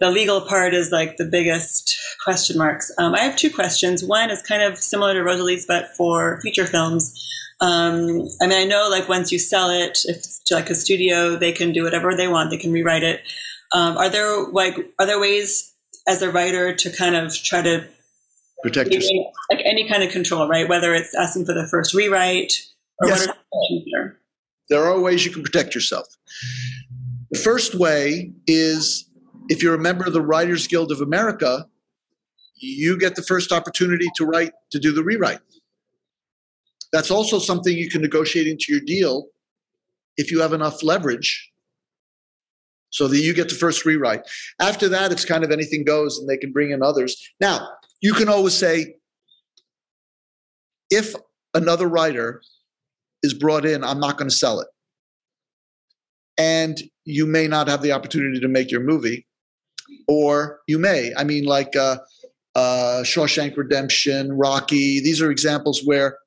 [0.00, 1.94] the legal part is like the biggest
[2.24, 2.90] question marks.
[2.98, 4.02] Um, I have two questions.
[4.02, 7.14] One is kind of similar to Rosalie's, but for feature films.
[7.60, 10.74] Um, I mean, I know like once you sell it, if it's to like a
[10.74, 12.50] studio, they can do whatever they want.
[12.50, 13.20] They can rewrite it.
[13.74, 15.72] Um, are there like are there ways
[16.08, 17.84] as a writer to kind of try to
[18.62, 19.34] Protect yourself.
[19.50, 20.68] like any kind of control, right?
[20.68, 22.54] Whether it's asking for the first rewrite
[23.04, 23.26] Yes.
[23.26, 24.18] what are the options there?
[24.68, 26.06] There are ways you can protect yourself.
[27.30, 29.08] The first way is
[29.48, 31.66] if you're a member of the Writers Guild of America,
[32.56, 35.40] you get the first opportunity to write to do the rewrite.
[36.92, 39.28] That's also something you can negotiate into your deal
[40.16, 41.50] if you have enough leverage
[42.90, 44.22] so that you get the first rewrite.
[44.60, 47.16] After that, it's kind of anything goes and they can bring in others.
[47.40, 47.66] Now,
[48.02, 48.96] you can always say,
[50.90, 51.14] if
[51.54, 52.42] another writer
[53.22, 54.68] is brought in, I'm not going to sell it.
[56.38, 59.26] And you may not have the opportunity to make your movie,
[60.08, 61.12] or you may.
[61.16, 61.98] I mean, like uh,
[62.54, 66.18] uh, Shawshank Redemption, Rocky, these are examples where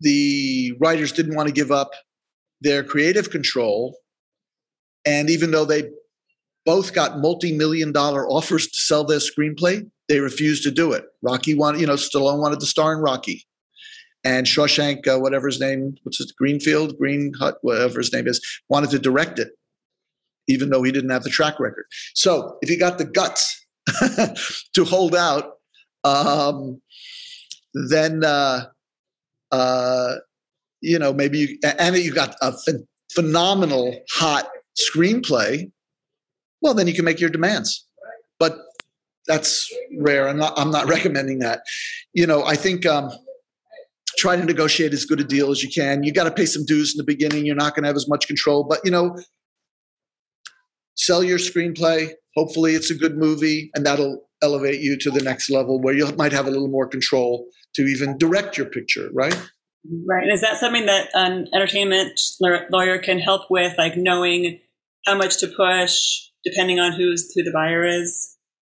[0.00, 1.90] the writers didn't want to give up
[2.60, 3.96] their creative control.
[5.04, 5.90] And even though they
[6.66, 11.04] both got multi-million dollar offers to sell their screenplay, they refused to do it.
[11.22, 13.46] Rocky wanted, you know, Stallone wanted to star in Rocky.
[14.24, 18.40] And Shawshank, uh, whatever his name, what's his Greenfield, Green Hut, whatever his name is,
[18.68, 19.50] wanted to direct it,
[20.48, 21.86] even though he didn't have the track record.
[22.14, 23.64] So if you got the guts
[24.74, 25.52] to hold out,
[26.04, 26.80] um,
[27.74, 28.66] then uh,
[29.52, 30.14] uh,
[30.80, 34.48] you know maybe you and you got a ph- phenomenal hot
[34.78, 35.70] screenplay.
[36.60, 37.86] Well, then you can make your demands,
[38.38, 38.58] but
[39.26, 40.28] that's rare.
[40.28, 40.58] I'm not.
[40.58, 41.62] I'm not recommending that.
[42.12, 42.84] You know, I think.
[42.84, 43.10] Um,
[44.18, 46.02] try to negotiate as good a deal as you can.
[46.02, 47.46] You got to pay some dues in the beginning.
[47.46, 49.16] You're not going to have as much control, but you know,
[50.96, 52.10] sell your screenplay.
[52.36, 56.06] Hopefully, it's a good movie, and that'll elevate you to the next level where you
[56.16, 59.34] might have a little more control to even direct your picture, right?
[60.06, 60.24] Right.
[60.24, 62.20] And is that something that an entertainment
[62.70, 64.60] lawyer can help with, like knowing
[65.06, 68.36] how much to push depending on who's who the buyer is?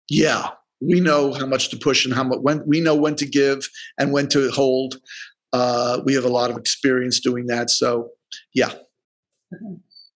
[0.10, 3.26] Yeah, we know how much to push and how much when we know when to
[3.26, 5.00] give and when to hold.
[5.52, 7.70] Uh, we have a lot of experience doing that.
[7.70, 8.12] So,
[8.54, 8.74] yeah.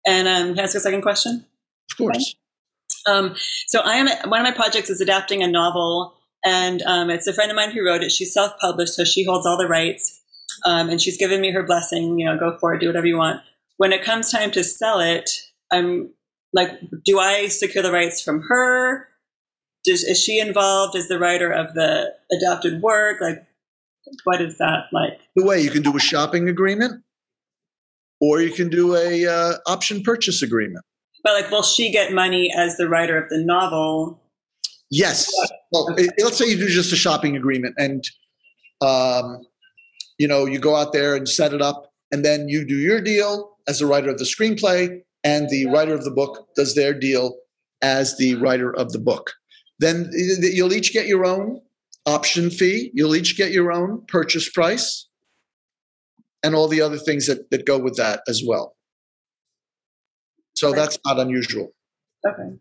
[0.06, 1.46] And um, can I ask a second question?
[1.92, 2.36] Of course.
[3.08, 3.36] Um,
[3.68, 6.16] so I am one of my projects is adapting a novel,
[6.46, 8.12] and um, it's a friend of mine who wrote it.
[8.12, 10.22] She's self-published, so she holds all the rights,
[10.66, 12.20] um, and she's given me her blessing.
[12.20, 13.42] You know, go for it, do whatever you want.
[13.78, 15.30] When it comes time to sell it,
[15.72, 16.12] I'm
[16.54, 19.10] like, do I secure the rights from her?
[19.84, 23.20] Does, is she involved as the writer of the adapted work?
[23.20, 23.46] Like,
[24.24, 25.20] what is that like?
[25.36, 27.04] The way you can do a shopping agreement,
[28.22, 30.86] or you can do a uh, option purchase agreement.
[31.24, 34.22] But like, will she get money as the writer of the novel?
[34.90, 35.32] Yes.
[35.72, 38.04] Well, let's say you do just a shopping agreement, and
[38.82, 39.42] um,
[40.18, 43.02] you know you go out there and set it up, and then you do your
[43.02, 46.94] deal as the writer of the screenplay, and the writer of the book does their
[46.94, 47.38] deal
[47.82, 49.32] as the writer of the book.
[49.80, 51.62] Then you'll each get your own
[52.06, 52.92] option fee.
[52.94, 55.08] You'll each get your own purchase price,
[56.44, 58.76] and all the other things that, that go with that as well.
[60.56, 61.74] So that's not unusual.
[62.28, 62.58] Okay.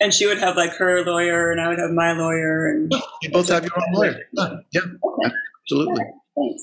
[0.00, 2.92] And she would have like her lawyer, and I would have my lawyer, and
[3.22, 4.20] you both have your own lawyer.
[4.72, 5.34] Yeah, okay.
[5.64, 6.04] absolutely.
[6.36, 6.62] Thanks.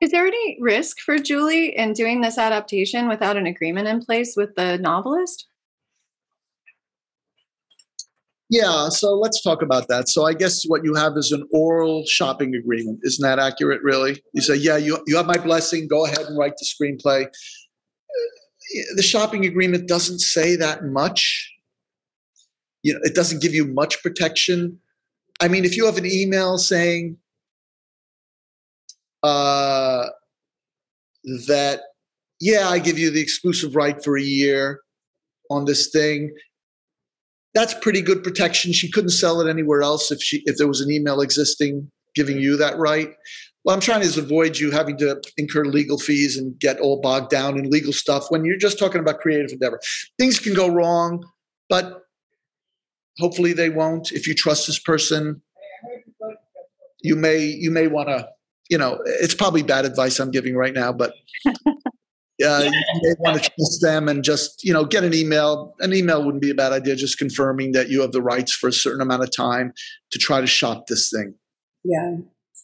[0.00, 4.34] Is there any risk for Julie in doing this adaptation without an agreement in place
[4.36, 5.46] with the novelist?
[8.54, 10.08] Yeah, so let's talk about that.
[10.08, 13.00] So I guess what you have is an oral shopping agreement.
[13.02, 14.22] Isn't that accurate, really?
[14.32, 15.88] You say, yeah, you, you have my blessing.
[15.88, 17.26] Go ahead and write the screenplay.
[18.94, 21.52] The shopping agreement doesn't say that much.
[22.84, 24.78] You know, it doesn't give you much protection.
[25.40, 27.16] I mean, if you have an email saying,
[29.24, 30.06] uh,
[31.48, 31.80] that
[32.40, 34.80] yeah, I give you the exclusive right for a year
[35.50, 36.32] on this thing.
[37.54, 38.72] That's pretty good protection.
[38.72, 42.38] She couldn't sell it anywhere else if she if there was an email existing giving
[42.38, 43.10] you that right.
[43.62, 47.30] What I'm trying to avoid you having to incur legal fees and get all bogged
[47.30, 49.80] down in legal stuff when you're just talking about creative endeavor.
[50.18, 51.24] Things can go wrong,
[51.68, 52.02] but
[53.18, 54.12] hopefully they won't.
[54.12, 55.40] If you trust this person,
[57.02, 58.28] you may you may want to
[58.70, 61.12] you know, it's probably bad advice I'm giving right now, but
[62.42, 62.70] uh, you
[63.02, 65.74] may want to trust them and just, you know, get an email.
[65.80, 68.68] An email wouldn't be a bad idea, just confirming that you have the rights for
[68.68, 69.72] a certain amount of time
[70.10, 71.34] to try to shop this thing.
[71.84, 72.16] Yeah.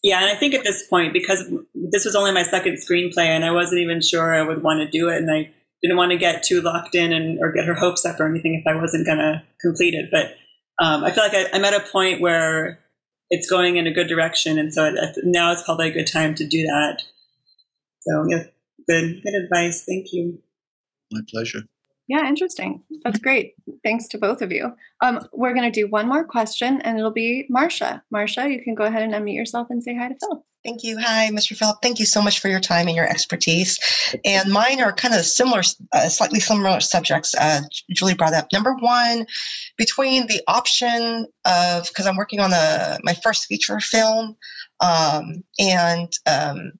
[0.02, 0.22] Yeah.
[0.22, 1.44] And I think at this point, because
[1.74, 4.88] this was only my second screenplay and I wasn't even sure I would want to
[4.88, 5.18] do it.
[5.18, 5.50] And I
[5.82, 8.54] didn't want to get too locked in and or get her hopes up or anything
[8.54, 10.10] if I wasn't going to complete it.
[10.10, 10.34] But
[10.84, 12.80] um, I feel like I, I'm at a point where
[13.28, 14.58] it's going in a good direction.
[14.58, 14.92] And so
[15.22, 17.02] now it's probably a good time to do that.
[18.00, 18.44] So yeah,
[18.88, 19.84] good, good advice.
[19.84, 20.40] Thank you.
[21.12, 21.62] My pleasure.
[22.10, 22.82] Yeah, interesting.
[23.04, 23.54] That's great.
[23.84, 24.72] Thanks to both of you.
[25.00, 28.02] Um, we're going to do one more question, and it'll be Marcia.
[28.10, 30.44] Marcia, you can go ahead and unmute yourself and say hi to Phil.
[30.64, 30.98] Thank you.
[30.98, 31.56] Hi, Mr.
[31.56, 31.76] Philip.
[31.80, 33.78] Thank you so much for your time and your expertise.
[34.24, 35.62] And mine are kind of similar,
[35.92, 37.32] uh, slightly similar subjects.
[37.34, 37.60] Uh,
[37.90, 39.24] Julie brought up number one,
[39.78, 44.36] between the option of because I'm working on the my first feature film,
[44.80, 46.72] um, and um,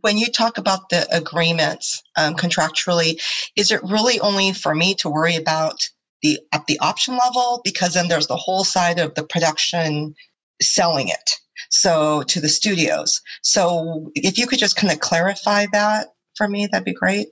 [0.00, 3.20] when you talk about the agreements um, contractually,
[3.56, 5.80] is it really only for me to worry about
[6.22, 7.60] the at the option level?
[7.64, 10.14] Because then there's the whole side of the production
[10.60, 11.30] selling it
[11.70, 13.20] so to the studios.
[13.42, 17.28] So if you could just kind of clarify that for me, that'd be great.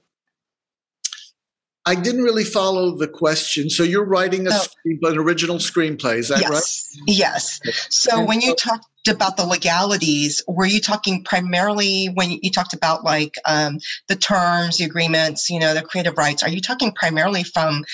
[1.88, 3.70] I didn't really follow the question.
[3.70, 4.58] So you're writing a oh.
[4.58, 6.50] screen, an original screenplay, is that yes.
[6.50, 7.04] right?
[7.06, 7.60] Yes.
[7.90, 13.04] So when you talked about the legalities, were you talking primarily when you talked about
[13.04, 16.42] like um, the terms, the agreements, you know, the creative rights?
[16.42, 17.84] Are you talking primarily from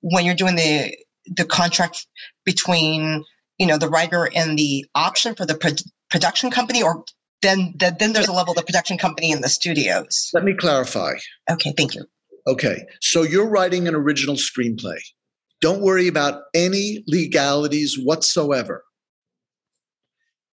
[0.00, 0.96] when you're doing the
[1.26, 2.06] the contract
[2.44, 3.24] between
[3.58, 5.72] you know the writer and the option for the pro-
[6.08, 7.04] production company, or
[7.42, 10.30] then then there's a level of the production company and the studios?
[10.32, 11.14] Let me clarify.
[11.50, 12.04] Okay, thank you.
[12.46, 14.98] Okay, so you're writing an original screenplay.
[15.60, 18.84] Don't worry about any legalities whatsoever.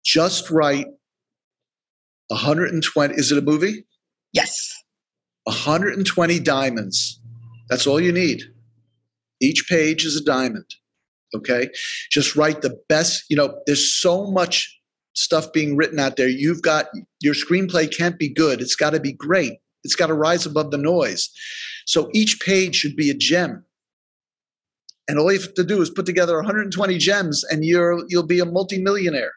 [0.06, 0.88] Just write
[2.28, 3.14] 120.
[3.16, 3.86] Is it a movie?
[4.32, 4.72] Yes.
[5.44, 7.20] 120 diamonds.
[7.70, 8.44] That's all you need.
[9.42, 10.66] Each page is a diamond.
[11.36, 11.70] Okay.
[12.12, 13.26] Just write the best.
[13.30, 14.80] You know, there's so much
[15.16, 16.28] stuff being written out there.
[16.28, 16.88] You've got
[17.22, 19.54] your screenplay can't be good, it's got to be great.
[19.84, 21.30] It's got to rise above the noise.
[21.86, 23.66] So each page should be a gem.
[25.08, 28.40] And all you have to do is put together 120 gems and you're you'll be
[28.40, 29.34] a multimillionaire.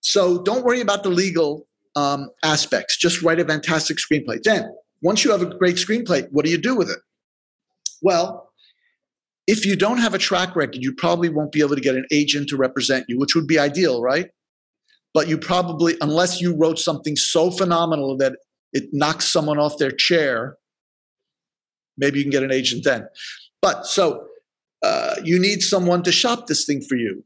[0.00, 1.66] So don't worry about the legal
[1.96, 2.96] um, aspects.
[2.96, 4.42] Just write a fantastic screenplay.
[4.42, 4.70] Then,
[5.02, 6.98] once you have a great screenplay, what do you do with it?
[8.02, 8.50] Well,
[9.46, 12.06] if you don't have a track record, you probably won't be able to get an
[12.10, 14.28] agent to represent you, which would be ideal, right?
[15.14, 18.36] But you probably, unless you wrote something so phenomenal that
[18.76, 20.58] it knocks someone off their chair,
[21.96, 23.08] maybe you can get an agent then.
[23.62, 24.26] But so
[24.82, 27.24] uh, you need someone to shop this thing for you,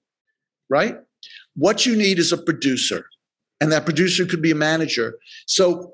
[0.68, 0.96] right?
[1.56, 3.06] What you need is a producer,
[3.60, 5.18] and that producer could be a manager.
[5.46, 5.92] So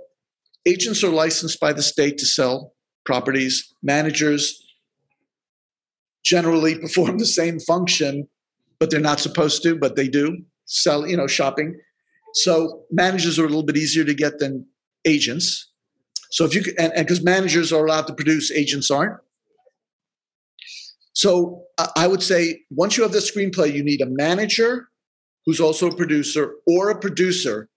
[0.66, 2.74] agents are licensed by the state to sell
[3.06, 3.72] properties.
[3.82, 4.62] Managers
[6.22, 8.28] generally perform the same function,
[8.78, 11.80] but they're not supposed to, but they do sell, you know, shopping.
[12.34, 14.66] So managers are a little bit easier to get than
[15.06, 15.70] agents.
[16.30, 19.18] So if you and because managers are allowed to produce, agents aren't.
[21.12, 21.62] So
[21.96, 24.88] I would say once you have the screenplay, you need a manager
[25.46, 27.68] who's also a producer or a producer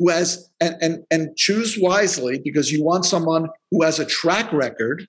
[0.00, 4.52] who has and and and choose wisely because you want someone who has a track
[4.52, 5.06] record,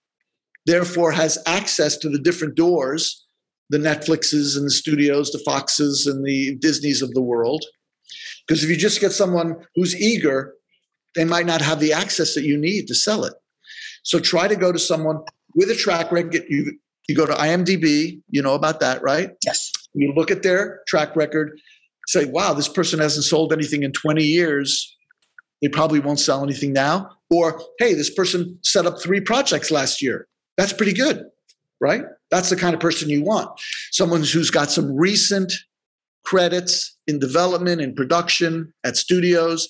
[0.66, 3.26] therefore has access to the different doors,
[3.70, 7.64] the Netflixes and the studios, the Foxes and the Disneys of the world.
[8.46, 10.54] Because if you just get someone who's eager,
[11.16, 13.34] they might not have the access that you need to sell it.
[14.04, 15.20] So try to go to someone
[15.56, 16.44] with a track record.
[16.50, 16.78] You
[17.08, 19.32] you go to IMDb, you know about that, right?
[19.46, 19.72] Yes.
[19.94, 21.60] You look at their track record,
[22.08, 24.96] say, wow, this person hasn't sold anything in 20 years.
[25.62, 27.10] They probably won't sell anything now.
[27.30, 30.28] Or, hey, this person set up three projects last year.
[30.58, 31.26] That's pretty good,
[31.80, 32.04] right?
[32.30, 33.50] That's the kind of person you want.
[33.92, 35.54] Someone who's got some recent
[36.24, 39.68] credits in development and production at studios,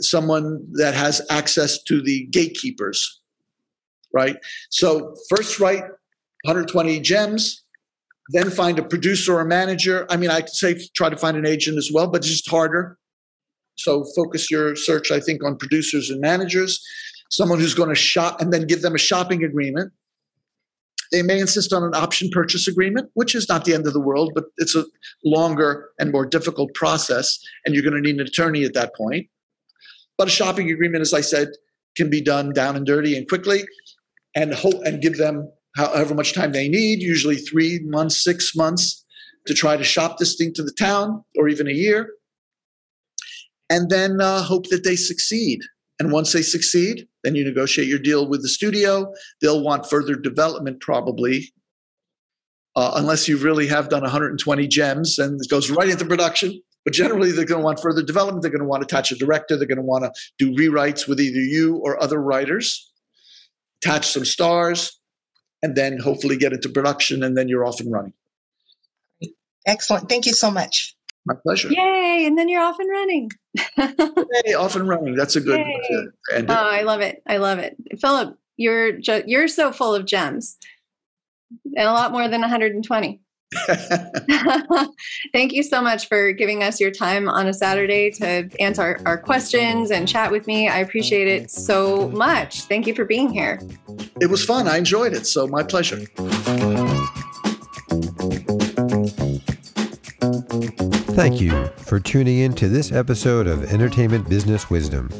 [0.00, 3.20] someone that has access to the gatekeepers,
[4.12, 4.36] right?
[4.70, 5.84] So, first write
[6.44, 7.62] 120 gems,
[8.30, 10.06] then find a producer or a manager.
[10.10, 12.48] I mean, I could say try to find an agent as well, but it's just
[12.48, 12.98] harder.
[13.76, 16.84] So focus your search, I think, on producers and managers,
[17.30, 19.92] someone who's going to shop and then give them a shopping agreement.
[21.10, 24.00] They may insist on an option purchase agreement, which is not the end of the
[24.00, 24.84] world, but it's a
[25.24, 29.26] longer and more difficult process, and you're going to need an attorney at that point.
[30.18, 31.48] But a shopping agreement, as I said,
[31.96, 33.64] can be done down and dirty and quickly,
[34.34, 39.04] and hope and give them however much time they need, usually three months, six months,
[39.46, 42.10] to try to shop this thing to the town, or even a year,
[43.70, 45.60] and then uh, hope that they succeed.
[46.00, 49.12] And once they succeed, then you negotiate your deal with the studio.
[49.40, 51.52] They'll want further development, probably,
[52.76, 56.62] uh, unless you really have done 120 gems and it goes right into production.
[56.88, 58.40] But generally, they're going to want further development.
[58.40, 59.58] They're going to want to attach a director.
[59.58, 62.90] They're going to want to do rewrites with either you or other writers,
[63.82, 64.98] attach some stars,
[65.62, 68.14] and then hopefully get into production, and then you're off and running.
[69.66, 70.08] Excellent.
[70.08, 70.96] Thank you so much.
[71.26, 71.68] My pleasure.
[71.68, 72.24] Yay!
[72.26, 73.30] And then you're off and running.
[74.46, 75.14] hey, off and running.
[75.14, 76.50] That's a good uh, end.
[76.50, 77.22] Oh, I love it.
[77.26, 77.76] I love it.
[78.00, 80.56] Philip, you're ju- you're so full of gems,
[81.66, 83.20] and a lot more than 120.
[85.32, 89.00] Thank you so much for giving us your time on a Saturday to answer our,
[89.06, 90.68] our, questions and chat with me.
[90.68, 92.62] I appreciate it so much.
[92.62, 93.60] Thank you for being here.
[94.20, 94.68] It was fun.
[94.68, 95.26] I enjoyed it.
[95.26, 96.04] So, my pleasure.
[101.14, 105.10] Thank you for tuning in to this episode of Entertainment Business Wisdom.